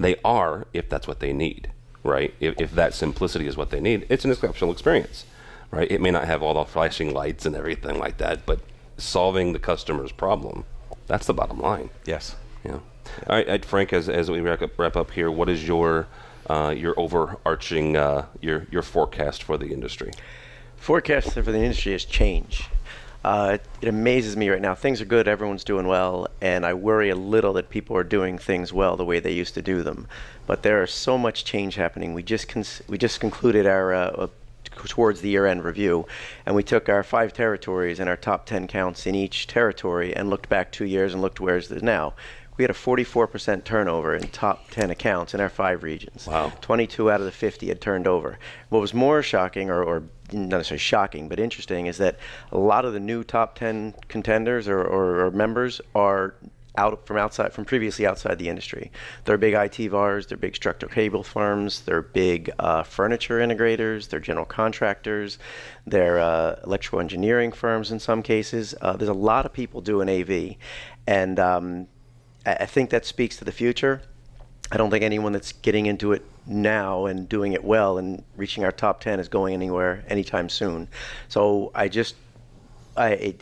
They 0.00 0.16
are 0.24 0.66
if 0.72 0.88
that's 0.88 1.06
what 1.06 1.20
they 1.20 1.34
need, 1.34 1.70
right? 2.02 2.32
If, 2.40 2.58
if 2.58 2.70
that 2.72 2.94
simplicity 2.94 3.46
is 3.46 3.56
what 3.58 3.68
they 3.68 3.80
need, 3.80 4.06
it's 4.08 4.24
an 4.24 4.30
exceptional 4.30 4.72
experience, 4.72 5.26
right? 5.70 5.90
It 5.90 6.00
may 6.00 6.10
not 6.10 6.24
have 6.24 6.42
all 6.42 6.54
the 6.54 6.64
flashing 6.64 7.12
lights 7.12 7.44
and 7.44 7.54
everything 7.54 7.98
like 7.98 8.16
that, 8.18 8.46
but 8.46 8.60
solving 8.96 9.52
the 9.52 9.58
customer's 9.58 10.12
problem, 10.12 10.64
that's 11.06 11.26
the 11.26 11.34
bottom 11.34 11.60
line. 11.60 11.90
Yes. 12.06 12.36
Yeah. 12.64 12.78
All 13.26 13.36
right, 13.36 13.64
Frank. 13.64 13.92
As, 13.92 14.08
as 14.08 14.30
we 14.30 14.40
wrap 14.40 14.62
up, 14.62 14.78
wrap 14.78 14.96
up 14.96 15.10
here, 15.10 15.30
what 15.30 15.48
is 15.48 15.68
your 15.68 16.06
uh, 16.48 16.74
your 16.74 16.98
overarching 16.98 17.96
uh, 17.96 18.26
your 18.40 18.66
your 18.70 18.82
forecast 18.82 19.42
for 19.42 19.58
the 19.58 19.72
industry? 19.72 20.12
Forecast 20.78 21.32
for 21.32 21.42
the 21.42 21.58
industry 21.58 21.92
is 21.92 22.04
change. 22.04 22.68
Uh, 23.24 23.58
it, 23.82 23.88
amazes 23.88 24.36
me 24.36 24.48
right 24.48 24.62
now. 24.62 24.74
Things 24.74 25.00
are 25.00 25.04
good, 25.04 25.28
everyone's 25.28 25.64
doing 25.64 25.86
well, 25.86 26.28
and 26.40 26.64
I 26.64 26.72
worry 26.74 27.10
a 27.10 27.16
little 27.16 27.52
that 27.54 27.68
people 27.68 27.96
are 27.96 28.04
doing 28.04 28.38
things 28.38 28.72
well 28.72 28.96
the 28.96 29.04
way 29.04 29.20
they 29.20 29.32
used 29.32 29.54
to 29.54 29.62
do 29.62 29.82
them. 29.82 30.06
But 30.46 30.62
there 30.62 30.82
is 30.82 30.92
so 30.92 31.18
much 31.18 31.44
change 31.44 31.74
happening. 31.74 32.14
We 32.14 32.22
just 32.22 32.48
cons- 32.48 32.80
we 32.88 32.96
just 32.96 33.20
concluded 33.20 33.66
our 33.66 33.92
uh, 33.92 34.10
uh, 34.10 34.26
towards 34.86 35.20
the 35.20 35.28
year-end 35.28 35.64
review, 35.64 36.06
and 36.46 36.54
we 36.54 36.62
took 36.62 36.88
our 36.88 37.02
five 37.02 37.32
territories 37.32 37.98
and 38.00 38.08
our 38.08 38.16
top 38.16 38.46
10 38.46 38.68
counts 38.68 39.06
in 39.06 39.14
each 39.14 39.46
territory 39.46 40.14
and 40.14 40.30
looked 40.30 40.48
back 40.48 40.70
two 40.70 40.86
years 40.86 41.12
and 41.12 41.20
looked 41.20 41.40
where 41.40 41.56
it 41.58 41.82
now. 41.82 42.14
We 42.58 42.64
had 42.64 42.70
a 42.70 42.74
44% 42.74 43.64
turnover 43.64 44.14
in 44.14 44.28
top 44.28 44.70
10 44.72 44.90
accounts 44.90 45.32
in 45.32 45.40
our 45.40 45.48
five 45.48 45.82
regions. 45.84 46.26
Wow. 46.26 46.52
22 46.60 47.10
out 47.10 47.20
of 47.20 47.26
the 47.26 47.32
50 47.32 47.68
had 47.68 47.80
turned 47.80 48.06
over. 48.06 48.38
What 48.68 48.80
was 48.80 48.92
more 48.92 49.22
shocking, 49.22 49.70
or, 49.70 49.82
or 49.82 50.02
not 50.32 50.58
necessarily 50.58 50.80
shocking, 50.80 51.28
but 51.28 51.38
interesting, 51.38 51.86
is 51.86 51.98
that 51.98 52.18
a 52.50 52.58
lot 52.58 52.84
of 52.84 52.92
the 52.92 53.00
new 53.00 53.22
top 53.22 53.54
10 53.54 53.94
contenders 54.08 54.66
or, 54.68 54.80
or, 54.82 55.26
or 55.26 55.30
members 55.30 55.80
are 55.94 56.34
out 56.76 57.06
from 57.06 57.16
outside 57.16 57.52
from 57.52 57.64
previously 57.64 58.06
outside 58.06 58.38
the 58.38 58.48
industry. 58.48 58.90
They're 59.24 59.36
big 59.36 59.54
IT 59.54 59.88
VARs, 59.88 60.26
they're 60.26 60.38
big 60.38 60.54
structural 60.54 60.92
cable 60.92 61.24
firms, 61.24 61.80
they're 61.82 62.02
big 62.02 62.50
uh, 62.58 62.84
furniture 62.84 63.40
integrators, 63.40 64.08
they're 64.08 64.20
general 64.20 64.46
contractors, 64.46 65.38
they're 65.86 66.20
uh, 66.20 66.60
electrical 66.64 67.00
engineering 67.00 67.52
firms 67.52 67.90
in 67.90 67.98
some 67.98 68.22
cases. 68.22 68.74
Uh, 68.80 68.96
there's 68.96 69.08
a 69.08 69.12
lot 69.12 69.44
of 69.44 69.52
people 69.52 69.80
doing 69.80 70.08
AV, 70.08 70.56
and 71.06 71.38
um, 71.40 71.88
I 72.60 72.66
think 72.66 72.90
that 72.90 73.04
speaks 73.04 73.36
to 73.38 73.44
the 73.44 73.52
future. 73.52 74.02
I 74.70 74.76
don't 74.76 74.90
think 74.90 75.02
anyone 75.02 75.32
that's 75.32 75.52
getting 75.52 75.86
into 75.86 76.12
it 76.12 76.22
now 76.46 77.06
and 77.06 77.28
doing 77.28 77.52
it 77.52 77.64
well 77.64 77.98
and 77.98 78.22
reaching 78.36 78.64
our 78.64 78.72
top 78.72 79.00
10 79.00 79.18
is 79.20 79.28
going 79.28 79.54
anywhere 79.54 80.04
anytime 80.08 80.48
soon. 80.48 80.88
So 81.28 81.70
I 81.74 81.88
just, 81.88 82.16
I, 82.96 83.08
I, 83.10 83.34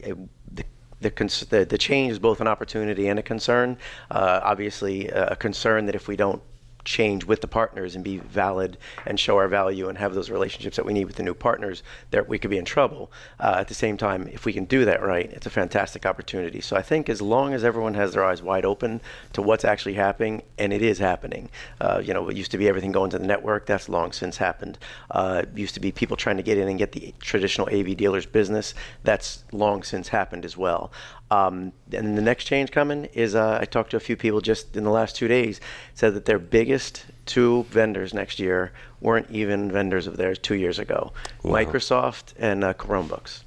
the, 0.52 0.64
the, 1.00 1.10
cons- 1.10 1.46
the, 1.46 1.64
the 1.64 1.78
change 1.78 2.12
is 2.12 2.18
both 2.18 2.40
an 2.40 2.46
opportunity 2.46 3.08
and 3.08 3.18
a 3.18 3.22
concern. 3.22 3.76
Uh, 4.10 4.40
obviously, 4.42 5.08
a 5.08 5.34
concern 5.36 5.86
that 5.86 5.94
if 5.94 6.06
we 6.06 6.16
don't 6.16 6.42
change 6.86 7.24
with 7.24 7.40
the 7.42 7.48
partners 7.48 7.94
and 7.94 8.02
be 8.02 8.18
valid 8.18 8.78
and 9.04 9.20
show 9.20 9.36
our 9.36 9.48
value 9.48 9.88
and 9.88 9.98
have 9.98 10.14
those 10.14 10.30
relationships 10.30 10.76
that 10.76 10.86
we 10.86 10.92
need 10.94 11.04
with 11.04 11.16
the 11.16 11.22
new 11.22 11.34
partners, 11.34 11.82
that 12.12 12.26
we 12.26 12.38
could 12.38 12.50
be 12.50 12.56
in 12.56 12.64
trouble. 12.64 13.10
Uh, 13.38 13.56
at 13.58 13.68
the 13.68 13.74
same 13.74 13.96
time, 13.98 14.28
if 14.32 14.46
we 14.46 14.52
can 14.52 14.64
do 14.64 14.84
that 14.84 15.02
right, 15.02 15.30
it's 15.32 15.46
a 15.46 15.50
fantastic 15.50 16.06
opportunity. 16.06 16.60
So 16.60 16.76
I 16.76 16.82
think 16.82 17.08
as 17.08 17.20
long 17.20 17.52
as 17.52 17.64
everyone 17.64 17.94
has 17.94 18.14
their 18.14 18.24
eyes 18.24 18.42
wide 18.42 18.64
open 18.64 19.00
to 19.34 19.42
what's 19.42 19.64
actually 19.64 19.94
happening, 19.94 20.42
and 20.58 20.72
it 20.72 20.80
is 20.80 20.98
happening, 20.98 21.50
uh, 21.80 22.00
you 22.02 22.14
know, 22.14 22.28
it 22.28 22.36
used 22.36 22.52
to 22.52 22.58
be 22.58 22.68
everything 22.68 22.92
going 22.92 23.10
to 23.10 23.18
the 23.18 23.26
network. 23.26 23.66
That's 23.66 23.88
long 23.88 24.12
since 24.12 24.36
happened. 24.36 24.78
Uh, 25.10 25.42
it 25.42 25.58
used 25.58 25.74
to 25.74 25.80
be 25.80 25.90
people 25.90 26.16
trying 26.16 26.36
to 26.36 26.42
get 26.42 26.56
in 26.56 26.68
and 26.68 26.78
get 26.78 26.92
the 26.92 27.12
traditional 27.20 27.68
AV 27.68 27.96
dealers 27.96 28.26
business. 28.26 28.74
That's 29.02 29.44
long 29.52 29.82
since 29.82 30.08
happened 30.08 30.44
as 30.44 30.56
well. 30.56 30.92
Um, 31.30 31.72
and 31.92 32.16
the 32.16 32.22
next 32.22 32.44
change 32.44 32.70
coming 32.70 33.06
is 33.06 33.34
uh, 33.34 33.58
I 33.60 33.64
talked 33.64 33.90
to 33.90 33.96
a 33.96 34.00
few 34.00 34.16
people 34.16 34.40
just 34.40 34.76
in 34.76 34.84
the 34.84 34.90
last 34.90 35.16
two 35.16 35.26
days, 35.26 35.60
said 35.94 36.14
that 36.14 36.24
their 36.24 36.38
biggest 36.38 37.04
two 37.26 37.64
vendors 37.64 38.14
next 38.14 38.38
year 38.38 38.72
weren't 39.00 39.28
even 39.30 39.70
vendors 39.70 40.06
of 40.06 40.16
theirs 40.16 40.38
two 40.38 40.54
years 40.54 40.78
ago 40.78 41.12
Microsoft 41.42 42.34
and 42.38 42.62
uh, 42.62 42.74
Chromebooks. 42.74 43.42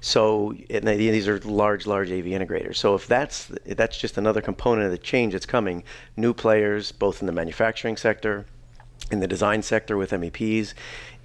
So 0.00 0.54
and 0.70 0.86
they, 0.86 0.96
these 0.96 1.26
are 1.26 1.40
large, 1.40 1.86
large 1.86 2.12
AV 2.12 2.26
integrators. 2.26 2.76
So 2.76 2.94
if 2.94 3.08
that's 3.08 3.50
if 3.64 3.76
that's 3.76 3.98
just 3.98 4.18
another 4.18 4.40
component 4.40 4.86
of 4.86 4.92
the 4.92 4.98
change 4.98 5.32
that's 5.32 5.46
coming, 5.46 5.82
new 6.16 6.32
players 6.32 6.92
both 6.92 7.20
in 7.20 7.26
the 7.26 7.32
manufacturing 7.32 7.96
sector, 7.96 8.46
in 9.10 9.20
the 9.20 9.28
design 9.28 9.62
sector 9.62 9.96
with 9.96 10.10
MEPs, 10.10 10.74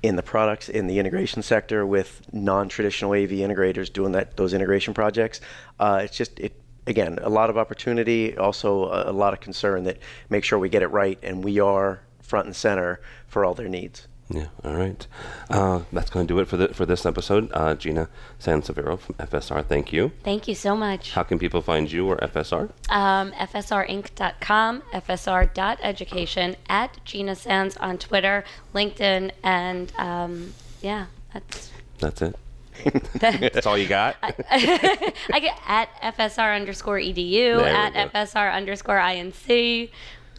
in 0.03 0.15
the 0.15 0.23
products 0.23 0.67
in 0.67 0.87
the 0.87 0.97
integration 0.99 1.41
sector 1.43 1.85
with 1.85 2.21
non-traditional 2.33 3.11
AV 3.11 3.29
integrators 3.29 3.91
doing 3.91 4.11
that 4.13 4.35
those 4.37 4.53
integration 4.53 4.93
projects. 4.93 5.41
Uh, 5.79 6.01
it's 6.03 6.17
just 6.17 6.39
it 6.39 6.53
again 6.87 7.19
a 7.21 7.29
lot 7.29 7.49
of 7.49 7.57
opportunity, 7.57 8.35
also 8.37 8.85
a, 8.85 9.11
a 9.11 9.13
lot 9.13 9.33
of 9.33 9.39
concern 9.39 9.83
that 9.83 9.97
make 10.29 10.43
sure 10.43 10.57
we 10.57 10.69
get 10.69 10.81
it 10.81 10.87
right 10.87 11.19
and 11.21 11.43
we 11.43 11.59
are 11.59 12.01
front 12.19 12.47
and 12.47 12.55
center 12.55 12.99
for 13.27 13.45
all 13.45 13.53
their 13.53 13.69
needs. 13.69 14.07
Yeah. 14.33 14.47
All 14.63 14.75
right. 14.75 15.05
Uh, 15.49 15.81
that's 15.91 16.09
going 16.09 16.25
to 16.25 16.33
do 16.33 16.39
it 16.39 16.47
for 16.47 16.55
the, 16.57 16.69
for 16.69 16.85
this 16.85 17.05
episode. 17.05 17.51
Uh, 17.53 17.75
Gina 17.75 18.07
Sansivero 18.39 18.97
from 18.97 19.15
FSR. 19.15 19.65
Thank 19.65 19.91
you. 19.91 20.11
Thank 20.23 20.47
you 20.47 20.55
so 20.55 20.75
much. 20.75 21.11
How 21.11 21.23
can 21.23 21.37
people 21.37 21.61
find 21.61 21.91
you 21.91 22.07
or 22.07 22.17
FSR? 22.17 22.71
Um, 22.89 23.31
FSRinc.com, 23.33 24.83
FSR.education, 24.93 26.55
at 26.69 27.03
Gina 27.03 27.35
Sands 27.35 27.75
on 27.77 27.97
Twitter, 27.97 28.45
LinkedIn, 28.73 29.31
and 29.43 29.91
um, 29.97 30.53
yeah, 30.81 31.07
that's. 31.33 31.71
That's 31.99 32.21
it. 32.21 32.35
That's 33.19 33.67
all 33.67 33.77
you 33.77 33.87
got. 33.87 34.15
I 34.23 35.11
get 35.39 35.59
at 35.67 35.89
FSR 36.17 36.55
underscore 36.55 36.97
EDU, 36.97 37.61
at 37.61 37.93
go. 37.93 38.19
FSR 38.19 38.51
underscore 38.51 38.97
INC. 38.97 39.91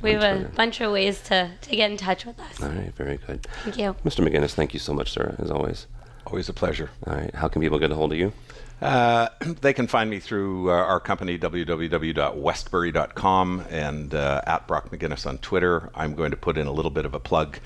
We 0.03 0.13
have 0.13 0.23
a 0.23 0.49
bunch 0.49 0.81
of 0.81 0.93
ways 0.93 1.21
to, 1.23 1.51
to 1.61 1.77
get 1.77 1.91
in 1.91 1.97
touch 1.97 2.27
with 2.27 2.39
us. 2.41 2.63
All 2.63 2.69
right. 2.69 2.93
Very 2.95 3.17
good. 3.19 3.43
Thank 3.65 3.79
you. 3.79 3.97
Mr. 4.05 4.27
McGinnis, 4.27 4.53
thank 4.53 4.75
you 4.75 4.81
so 4.81 4.93
much, 4.93 5.11
sir, 5.11 5.35
as 5.39 5.51
always. 5.51 5.87
Always 6.27 6.49
a 6.49 6.53
pleasure. 6.53 6.91
All 7.07 7.15
right. 7.15 7.35
How 7.35 7.49
can 7.49 7.63
people 7.63 7.79
get 7.79 7.91
a 7.91 7.95
hold 7.95 8.13
of 8.13 8.19
you? 8.19 8.33
Uh, 8.81 9.29
they 9.61 9.73
can 9.73 9.87
find 9.87 10.11
me 10.11 10.19
through 10.19 10.71
uh, 10.71 10.75
our 10.75 11.01
company, 11.01 11.39
www.westbury.com, 11.39 13.65
and 13.71 14.15
uh, 14.15 14.43
at 14.47 14.67
Brock 14.67 14.91
McGinnis 14.91 15.27
on 15.27 15.39
Twitter. 15.39 15.89
I'm 15.95 16.15
going 16.15 16.33
to 16.33 16.37
put 16.37 16.59
in 16.59 16.67
a 16.67 16.73
little 16.73 16.91
bit 16.91 17.07
of 17.07 17.15
a 17.15 17.21
plug 17.21 17.59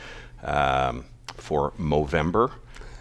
um, 0.42 1.06
for 1.34 1.72
Movember. 1.72 2.52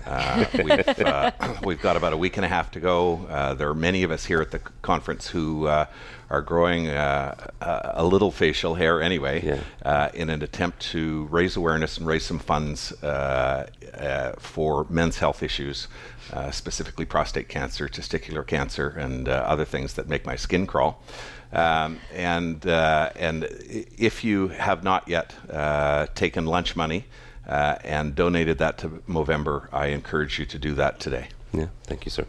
Uh, 0.05 0.45
we've, 0.63 0.99
uh, 0.99 1.31
we've 1.63 1.81
got 1.81 1.97
about 1.97 2.13
a 2.13 2.17
week 2.17 2.37
and 2.37 2.45
a 2.45 2.47
half 2.47 2.71
to 2.71 2.79
go. 2.79 3.25
Uh, 3.29 3.53
there 3.53 3.69
are 3.69 3.73
many 3.75 4.03
of 4.03 4.11
us 4.11 4.25
here 4.25 4.41
at 4.41 4.51
the 4.51 4.59
conference 4.81 5.27
who 5.27 5.65
uh, 5.67 5.85
are 6.29 6.41
growing 6.41 6.87
uh, 6.87 7.33
a 7.61 7.91
a 7.95 8.05
little 8.05 8.31
facial 8.31 8.75
hair 8.75 9.01
anyway 9.01 9.41
Yeah. 9.43 9.59
uh, 9.83 10.09
in 10.13 10.29
an 10.29 10.41
attempt 10.41 10.79
to 10.91 11.25
raise 11.31 11.55
awareness 11.55 11.97
and 11.97 12.05
raise 12.07 12.25
some 12.25 12.39
funds 12.39 12.91
uh, 13.03 13.67
uh, 13.97 14.33
for 14.37 14.85
men's 14.89 15.17
health 15.17 15.41
issues, 15.41 15.87
uh, 16.33 16.51
specifically 16.51 17.05
prostate 17.05 17.47
cancer, 17.47 17.87
testicular 17.87 18.45
cancer, 18.45 18.89
and 18.89 19.27
uh, 19.27 19.31
other 19.47 19.65
things 19.65 19.93
that 19.93 20.07
make 20.07 20.25
my 20.25 20.35
skin 20.35 20.67
crawl. 20.67 21.01
Um, 21.53 21.99
and 22.13 22.65
uh, 22.67 23.09
and 23.15 23.45
if 23.97 24.23
you 24.23 24.49
have 24.49 24.83
not 24.83 25.07
yet 25.07 25.33
uh, 25.49 26.07
taken 26.15 26.45
lunch 26.45 26.75
money 26.75 27.05
uh, 27.47 27.75
and 27.83 28.15
donated 28.15 28.57
that 28.57 28.77
to 28.79 28.89
Movember, 29.07 29.67
I 29.71 29.87
encourage 29.87 30.39
you 30.39 30.45
to 30.45 30.57
do 30.57 30.73
that 30.75 30.99
today. 30.99 31.29
Yeah. 31.53 31.67
Thank 31.85 32.05
you, 32.05 32.11
sir. 32.11 32.25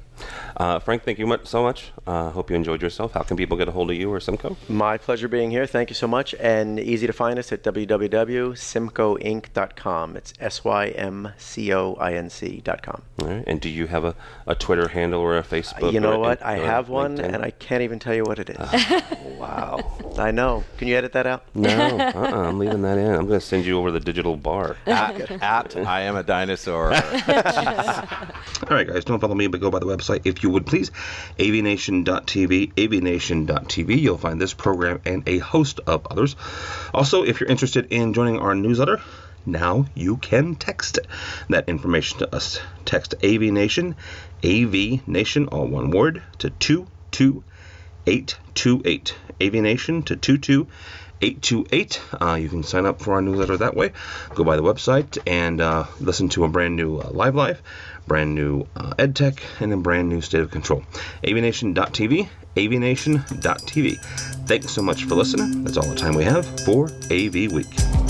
Uh, 0.56 0.78
Frank, 0.78 1.02
thank 1.04 1.18
you 1.18 1.26
much, 1.26 1.46
so 1.46 1.62
much. 1.62 1.92
Uh, 2.06 2.30
hope 2.30 2.50
you 2.50 2.56
enjoyed 2.56 2.82
yourself. 2.82 3.12
How 3.12 3.22
can 3.22 3.36
people 3.36 3.56
get 3.56 3.68
a 3.68 3.72
hold 3.72 3.90
of 3.90 3.96
you 3.96 4.12
or 4.12 4.18
Symco? 4.18 4.56
My 4.68 4.98
pleasure 4.98 5.28
being 5.28 5.50
here. 5.50 5.66
Thank 5.66 5.90
you 5.90 5.94
so 5.94 6.06
much. 6.06 6.34
And 6.38 6.78
easy 6.78 7.06
to 7.06 7.12
find 7.12 7.38
us 7.38 7.52
at 7.52 7.62
www.symcoinc.com. 7.62 10.16
It's 10.16 10.32
S 10.40 10.64
Y 10.64 10.88
M 10.88 11.32
C 11.38 11.72
O 11.72 11.94
I 11.94 12.14
N 12.14 12.30
C.com. 12.30 13.02
All 13.22 13.28
right. 13.28 13.44
And 13.46 13.60
do 13.60 13.68
you 13.68 13.86
have 13.86 14.04
a, 14.04 14.14
a 14.46 14.54
Twitter 14.54 14.88
handle 14.88 15.20
or 15.20 15.36
a 15.38 15.42
Facebook? 15.42 15.92
You 15.92 16.00
know 16.00 16.14
or 16.14 16.18
what? 16.18 16.40
in- 16.40 16.46
I 16.46 16.58
or 16.58 16.66
have 16.66 16.88
one, 16.88 17.18
LinkedIn? 17.18 17.34
and 17.34 17.44
I 17.44 17.50
can't 17.50 17.82
even 17.82 17.98
tell 17.98 18.14
you 18.14 18.24
what 18.24 18.38
it 18.38 18.50
is. 18.50 18.56
Wow. 19.36 19.78
I 20.18 20.30
know. 20.30 20.64
Can 20.78 20.88
you 20.88 20.96
edit 20.96 21.12
that 21.12 21.26
out? 21.26 21.44
No, 21.54 21.68
uh-uh, 21.68 22.48
I'm 22.48 22.58
leaving 22.58 22.80
that 22.82 22.96
in. 22.96 23.06
I'm 23.12 23.26
going 23.26 23.38
to 23.38 23.46
send 23.46 23.66
you 23.66 23.78
over 23.78 23.90
the 23.90 24.00
digital 24.00 24.34
bar. 24.38 24.76
at, 24.86 25.30
at 25.30 25.76
I 25.76 26.00
am 26.02 26.16
a 26.16 26.22
dinosaur. 26.22 26.86
All 26.94 27.00
right, 28.70 28.86
guys, 28.88 29.04
don't 29.04 29.20
follow 29.20 29.34
me, 29.34 29.45
me, 29.46 29.50
but 29.50 29.60
go 29.60 29.70
by 29.70 29.78
the 29.78 29.86
website 29.86 30.22
if 30.24 30.42
you 30.42 30.50
would 30.50 30.66
please. 30.66 30.90
avnation.tv 31.38 32.74
avnation.tv 32.74 34.00
You'll 34.00 34.18
find 34.18 34.40
this 34.40 34.54
program 34.54 35.00
and 35.04 35.22
a 35.28 35.38
host 35.38 35.80
of 35.86 36.06
others. 36.10 36.36
Also, 36.92 37.22
if 37.22 37.40
you're 37.40 37.48
interested 37.48 37.86
in 37.90 38.12
joining 38.12 38.38
our 38.38 38.54
newsletter, 38.54 39.00
now 39.44 39.86
you 39.94 40.16
can 40.16 40.56
text 40.56 40.98
that 41.48 41.68
information 41.68 42.18
to 42.18 42.34
us. 42.34 42.60
Text 42.84 43.14
AV 43.22 43.42
Nation, 43.42 43.96
AV 44.44 45.06
Nation, 45.06 45.46
all 45.48 45.66
one 45.66 45.90
word, 45.90 46.22
to 46.38 46.50
222. 46.50 46.90
2- 47.16 47.42
828. 48.06 49.14
AVNation 49.40 50.04
to 50.06 50.16
22828. 50.16 52.00
Uh, 52.20 52.34
you 52.34 52.48
can 52.48 52.62
sign 52.62 52.86
up 52.86 53.00
for 53.00 53.14
our 53.14 53.22
newsletter 53.22 53.56
that 53.58 53.76
way. 53.76 53.92
Go 54.34 54.44
by 54.44 54.56
the 54.56 54.62
website 54.62 55.18
and 55.26 55.60
uh, 55.60 55.84
listen 56.00 56.28
to 56.30 56.44
a 56.44 56.48
brand 56.48 56.76
new 56.76 56.98
uh, 56.98 57.10
Live 57.10 57.34
life, 57.34 57.62
brand 58.06 58.34
new 58.34 58.66
uh, 58.76 58.94
EdTech, 58.94 59.40
and 59.60 59.72
a 59.72 59.76
brand 59.76 60.08
new 60.08 60.20
State 60.20 60.40
of 60.40 60.50
Control. 60.50 60.82
AVNation.tv, 61.24 62.28
avnation.tv. 62.56 64.00
Thanks 64.46 64.70
so 64.70 64.82
much 64.82 65.04
for 65.04 65.14
listening. 65.14 65.64
That's 65.64 65.76
all 65.76 65.88
the 65.88 65.96
time 65.96 66.14
we 66.14 66.24
have 66.24 66.46
for 66.64 66.90
AV 67.10 67.52
Week. 67.52 68.05